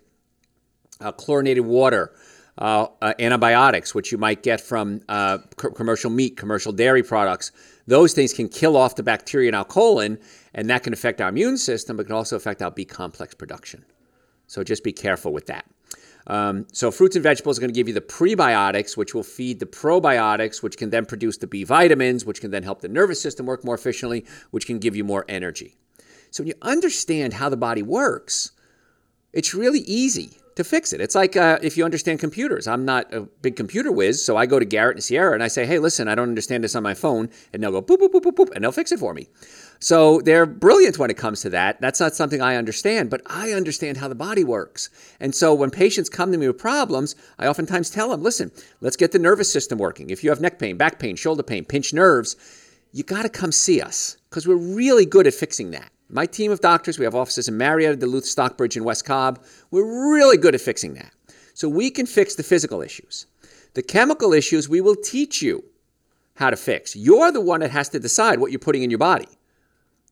uh, 1.00 1.12
chlorinated 1.12 1.66
water, 1.66 2.14
uh, 2.58 2.88
uh, 3.02 3.14
antibiotics, 3.20 3.96
which 3.96 4.12
you 4.12 4.18
might 4.18 4.44
get 4.44 4.62
from 4.62 5.02
uh, 5.10 5.40
commercial 5.58 6.12
meat, 6.12 6.38
commercial 6.38 6.72
dairy 6.72 7.04
products, 7.04 7.52
those 7.88 8.14
things 8.14 8.34
can 8.34 8.48
kill 8.48 8.78
off 8.78 8.96
the 8.96 9.04
bacteria 9.04 9.50
in 9.50 9.56
our 9.56 9.66
colon, 9.66 10.20
and 10.54 10.70
that 10.70 10.84
can 10.84 10.94
affect 10.94 11.20
our 11.20 11.30
immune 11.30 11.58
system, 11.58 11.98
but 11.98 12.06
can 12.06 12.16
also 12.16 12.36
affect 12.36 12.62
our 12.62 12.72
B 12.72 12.86
complex 12.86 13.34
production. 13.34 13.84
So 14.48 14.64
just 14.64 14.84
be 14.84 14.94
careful 14.94 15.34
with 15.34 15.48
that. 15.48 15.66
Um, 16.28 16.68
so 16.72 16.92
fruits 16.92 17.16
and 17.16 17.24
vegetables 17.24 17.58
are 17.58 17.62
going 17.62 17.74
to 17.74 17.76
give 17.76 17.88
you 17.88 17.94
the 17.94 18.02
prebiotics, 18.02 18.96
which 18.96 19.14
will 19.14 19.24
feed 19.24 19.60
the 19.60 19.66
probiotics, 19.66 20.64
which 20.64 20.78
can 20.78 20.90
then 20.90 21.06
produce 21.06 21.38
the 21.38 21.48
B 21.48 21.64
vitamins, 21.64 22.24
which 22.24 22.40
can 22.40 22.52
then 22.52 22.64
help 22.64 22.82
the 22.82 22.88
nervous 22.88 23.20
system 23.20 23.46
work 23.46 23.66
more 23.66 23.76
efficiently, 23.76 24.26
which 24.52 24.66
can 24.66 24.80
give 24.80 24.96
you 24.96 25.04
more 25.04 25.26
energy. 25.28 25.76
So 26.32 26.44
when 26.44 26.48
you 26.48 26.56
understand 26.62 27.34
how 27.34 27.50
the 27.50 27.58
body 27.58 27.82
works, 27.82 28.52
it's 29.34 29.54
really 29.54 29.82
easy 29.82 30.38
to 30.56 30.64
fix 30.64 30.94
it. 30.94 31.02
It's 31.02 31.16
like 31.16 31.36
uh, 31.36 31.60
if 31.62 31.78
you 31.78 31.86
understand 31.86 32.20
computers. 32.20 32.68
I'm 32.68 32.86
not 32.86 33.14
a 33.14 33.22
big 33.22 33.56
computer 33.56 33.92
whiz, 33.92 34.24
so 34.24 34.38
I 34.38 34.46
go 34.46 34.60
to 34.60 34.66
Garrett 34.66 34.96
and 34.96 35.04
Sierra 35.04 35.34
and 35.34 35.44
I 35.44 35.48
say, 35.48 35.66
hey, 35.66 35.80
listen, 35.80 36.08
I 36.08 36.16
don't 36.16 36.30
understand 36.30 36.64
this 36.64 36.76
on 36.76 36.84
my 36.84 36.94
phone. 36.94 37.30
And 37.52 37.62
they'll 37.62 37.72
go 37.72 37.82
boop, 37.82 37.98
boop, 37.98 38.12
boop, 38.12 38.22
boop, 38.22 38.36
boop, 38.36 38.52
and 38.54 38.64
they'll 38.64 38.72
fix 38.72 38.92
it 38.92 39.00
for 39.00 39.14
me. 39.14 39.28
So 39.80 40.22
they're 40.22 40.46
brilliant 40.46 40.98
when 40.98 41.10
it 41.10 41.18
comes 41.18 41.42
to 41.42 41.50
that. 41.52 41.82
That's 41.82 42.00
not 42.00 42.16
something 42.16 42.42
I 42.42 42.56
understand, 42.56 43.10
but 43.10 43.22
I 43.26 43.52
understand 43.52 43.98
how 43.98 44.08
the 44.08 44.16
body 44.16 44.44
works. 44.44 44.90
And 45.20 45.34
so 45.34 45.54
when 45.54 45.72
patients 45.72 46.10
come 46.10 46.32
to 46.32 46.38
me 46.38 46.48
with 46.48 46.58
problems, 46.58 47.16
I 47.40 47.48
oftentimes 47.48 47.90
tell 47.90 48.10
them, 48.10 48.24
listen, 48.24 48.52
let's 48.80 48.96
get 48.96 49.12
the 49.12 49.20
nervous 49.20 49.52
system 49.52 49.78
working. 49.80 50.10
If 50.10 50.24
you 50.24 50.30
have 50.30 50.40
neck 50.42 50.60
pain, 50.60 50.78
back 50.78 51.00
pain, 51.00 51.16
shoulder 51.16 51.44
pain, 51.44 51.66
pinched 51.66 51.94
nerves, 51.94 52.36
you 52.94 53.04
got 53.04 53.24
to 53.24 53.30
come 53.30 53.52
see 53.52 53.82
us 53.82 54.18
because 54.30 54.48
we're 54.48 54.56
really 54.56 55.06
good 55.06 55.28
at 55.28 55.34
fixing 55.34 55.72
that. 55.72 55.92
My 56.14 56.28
team 56.28 56.52
of 56.52 56.62
doctors, 56.62 57.00
we 57.00 57.06
have 57.06 57.16
offices 57.16 57.48
in 57.48 57.58
Marietta, 57.58 57.96
Duluth, 57.96 58.26
Stockbridge, 58.26 58.78
and 58.78 58.86
West 58.86 59.04
Cobb. 59.04 59.44
We're 59.72 60.14
really 60.14 60.38
good 60.38 60.54
at 60.54 60.62
fixing 60.62 60.94
that. 60.94 61.12
So 61.56 61.68
we 61.68 61.90
can 61.90 62.06
fix 62.06 62.36
the 62.36 62.44
physical 62.44 62.82
issues. 62.82 63.26
The 63.74 63.82
chemical 63.82 64.32
issues, 64.32 64.70
we 64.70 64.80
will 64.80 64.96
teach 64.96 65.42
you 65.42 65.64
how 66.36 66.52
to 66.52 66.56
fix. 66.56 66.96
You're 66.96 67.32
the 67.32 67.42
one 67.42 67.62
that 67.62 67.72
has 67.72 67.90
to 67.90 68.00
decide 68.00 68.40
what 68.40 68.52
you're 68.52 68.60
putting 68.60 68.84
in 68.84 68.92
your 68.92 69.00
body. 69.00 69.28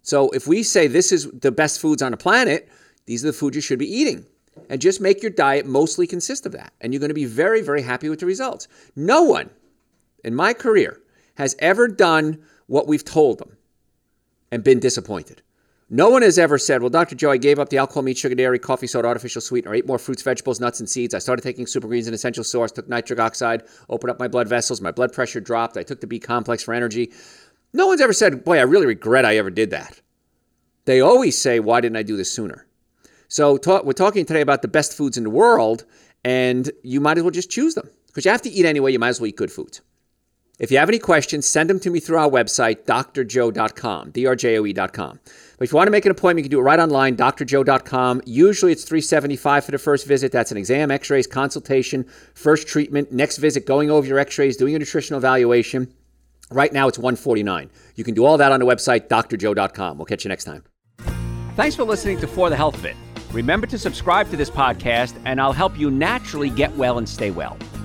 So 0.01 0.31
if 0.31 0.47
we 0.47 0.63
say 0.63 0.87
this 0.87 1.11
is 1.11 1.29
the 1.29 1.51
best 1.51 1.79
foods 1.79 2.01
on 2.01 2.11
the 2.11 2.17
planet, 2.17 2.67
these 3.05 3.23
are 3.23 3.27
the 3.27 3.33
foods 3.33 3.55
you 3.55 3.61
should 3.61 3.79
be 3.79 3.93
eating. 3.93 4.25
And 4.69 4.81
just 4.81 5.01
make 5.01 5.21
your 5.21 5.31
diet 5.31 5.67
mostly 5.67 6.07
consist 6.07 6.47
of 6.47 6.51
that. 6.53 6.73
And 6.81 6.91
you're 6.93 6.99
going 6.99 7.09
to 7.09 7.13
be 7.15 7.25
very, 7.25 7.61
very 7.61 7.83
happy 7.83 8.09
with 8.09 8.19
the 8.19 8.25
results. 8.25 8.67
No 8.95 9.21
one 9.21 9.51
in 10.23 10.33
my 10.33 10.53
career 10.53 10.99
has 11.35 11.55
ever 11.59 11.87
done 11.87 12.41
what 12.65 12.87
we've 12.87 13.05
told 13.05 13.37
them 13.37 13.55
and 14.51 14.63
been 14.63 14.79
disappointed. 14.79 15.43
No 15.93 16.09
one 16.09 16.21
has 16.21 16.39
ever 16.39 16.57
said, 16.57 16.81
Well, 16.81 16.89
Dr. 16.89 17.15
Joe, 17.15 17.31
I 17.31 17.37
gave 17.37 17.59
up 17.59 17.67
the 17.67 17.77
alcohol, 17.77 18.03
meat, 18.03 18.17
sugar, 18.17 18.33
dairy, 18.33 18.59
coffee, 18.59 18.87
soda, 18.87 19.09
artificial 19.09 19.41
sweetener, 19.41 19.75
ate 19.75 19.85
more 19.85 19.99
fruits, 19.99 20.21
vegetables, 20.21 20.61
nuts, 20.61 20.79
and 20.79 20.89
seeds. 20.89 21.13
I 21.13 21.19
started 21.19 21.41
taking 21.41 21.67
super 21.67 21.89
greens 21.89 22.07
and 22.07 22.15
essential 22.15 22.45
source, 22.45 22.71
took 22.71 22.87
nitric 22.87 23.19
oxide, 23.19 23.63
opened 23.89 24.09
up 24.09 24.17
my 24.17 24.29
blood 24.29 24.47
vessels, 24.47 24.79
my 24.79 24.91
blood 24.91 25.11
pressure 25.11 25.41
dropped. 25.41 25.75
I 25.75 25.83
took 25.83 25.99
the 25.99 26.07
B 26.07 26.17
complex 26.17 26.63
for 26.63 26.73
energy. 26.73 27.11
No 27.73 27.87
one's 27.87 27.99
ever 27.99 28.13
said, 28.13 28.45
Boy, 28.45 28.59
I 28.59 28.61
really 28.61 28.85
regret 28.85 29.25
I 29.25 29.35
ever 29.35 29.49
did 29.49 29.71
that. 29.71 29.99
They 30.85 31.01
always 31.01 31.37
say, 31.37 31.59
Why 31.59 31.81
didn't 31.81 31.97
I 31.97 32.03
do 32.03 32.15
this 32.15 32.31
sooner? 32.31 32.65
So 33.27 33.57
talk, 33.57 33.83
we're 33.83 33.91
talking 33.91 34.25
today 34.25 34.41
about 34.41 34.61
the 34.61 34.69
best 34.69 34.95
foods 34.95 35.17
in 35.17 35.25
the 35.25 35.29
world, 35.29 35.83
and 36.23 36.71
you 36.83 37.01
might 37.01 37.17
as 37.17 37.23
well 37.25 37.31
just 37.31 37.51
choose 37.51 37.75
them 37.75 37.89
because 38.07 38.23
you 38.23 38.31
have 38.31 38.41
to 38.43 38.49
eat 38.49 38.65
anyway. 38.65 38.93
You 38.93 38.99
might 38.99 39.09
as 39.09 39.19
well 39.19 39.27
eat 39.27 39.35
good 39.35 39.51
foods. 39.51 39.81
If 40.59 40.69
you 40.69 40.77
have 40.77 40.89
any 40.89 40.99
questions, 40.99 41.47
send 41.47 41.69
them 41.69 41.79
to 41.79 41.89
me 41.89 41.99
through 41.99 42.17
our 42.17 42.29
website, 42.29 42.83
drjoe.com, 42.85 44.11
drjoe.com. 44.11 45.19
But 45.57 45.63
if 45.63 45.71
you 45.71 45.75
want 45.75 45.87
to 45.87 45.91
make 45.91 46.05
an 46.05 46.11
appointment, 46.11 46.39
you 46.39 46.49
can 46.49 46.51
do 46.51 46.59
it 46.59 46.63
right 46.63 46.79
online, 46.79 47.15
drjoe.com. 47.17 48.21
Usually 48.25 48.71
it's 48.71 48.83
375 48.83 49.65
for 49.65 49.71
the 49.71 49.77
first 49.77 50.07
visit. 50.07 50.31
That's 50.31 50.51
an 50.51 50.57
exam, 50.57 50.91
x-rays, 50.91 51.27
consultation, 51.27 52.05
first 52.35 52.67
treatment, 52.67 53.11
next 53.11 53.37
visit, 53.37 53.65
going 53.65 53.89
over 53.89 54.05
your 54.05 54.19
x-rays, 54.19 54.57
doing 54.57 54.75
a 54.75 54.79
nutritional 54.79 55.17
evaluation. 55.17 55.91
Right 56.51 56.73
now, 56.73 56.87
it's 56.87 56.99
149. 56.99 57.69
You 57.95 58.03
can 58.03 58.13
do 58.13 58.25
all 58.25 58.37
that 58.37 58.51
on 58.51 58.59
the 58.59 58.65
website, 58.65 59.07
drjoe.com. 59.07 59.97
We'll 59.97 60.05
catch 60.05 60.25
you 60.25 60.29
next 60.29 60.43
time. 60.43 60.63
Thanks 61.55 61.75
for 61.75 61.83
listening 61.83 62.19
to 62.19 62.27
For 62.27 62.49
the 62.49 62.55
Health 62.55 62.75
of 62.75 62.85
It. 62.85 62.95
Remember 63.31 63.65
to 63.67 63.77
subscribe 63.77 64.29
to 64.31 64.37
this 64.37 64.49
podcast, 64.49 65.19
and 65.25 65.39
I'll 65.39 65.53
help 65.53 65.77
you 65.77 65.89
naturally 65.89 66.49
get 66.49 66.75
well 66.75 66.97
and 66.97 67.07
stay 67.07 67.31
well. 67.31 67.57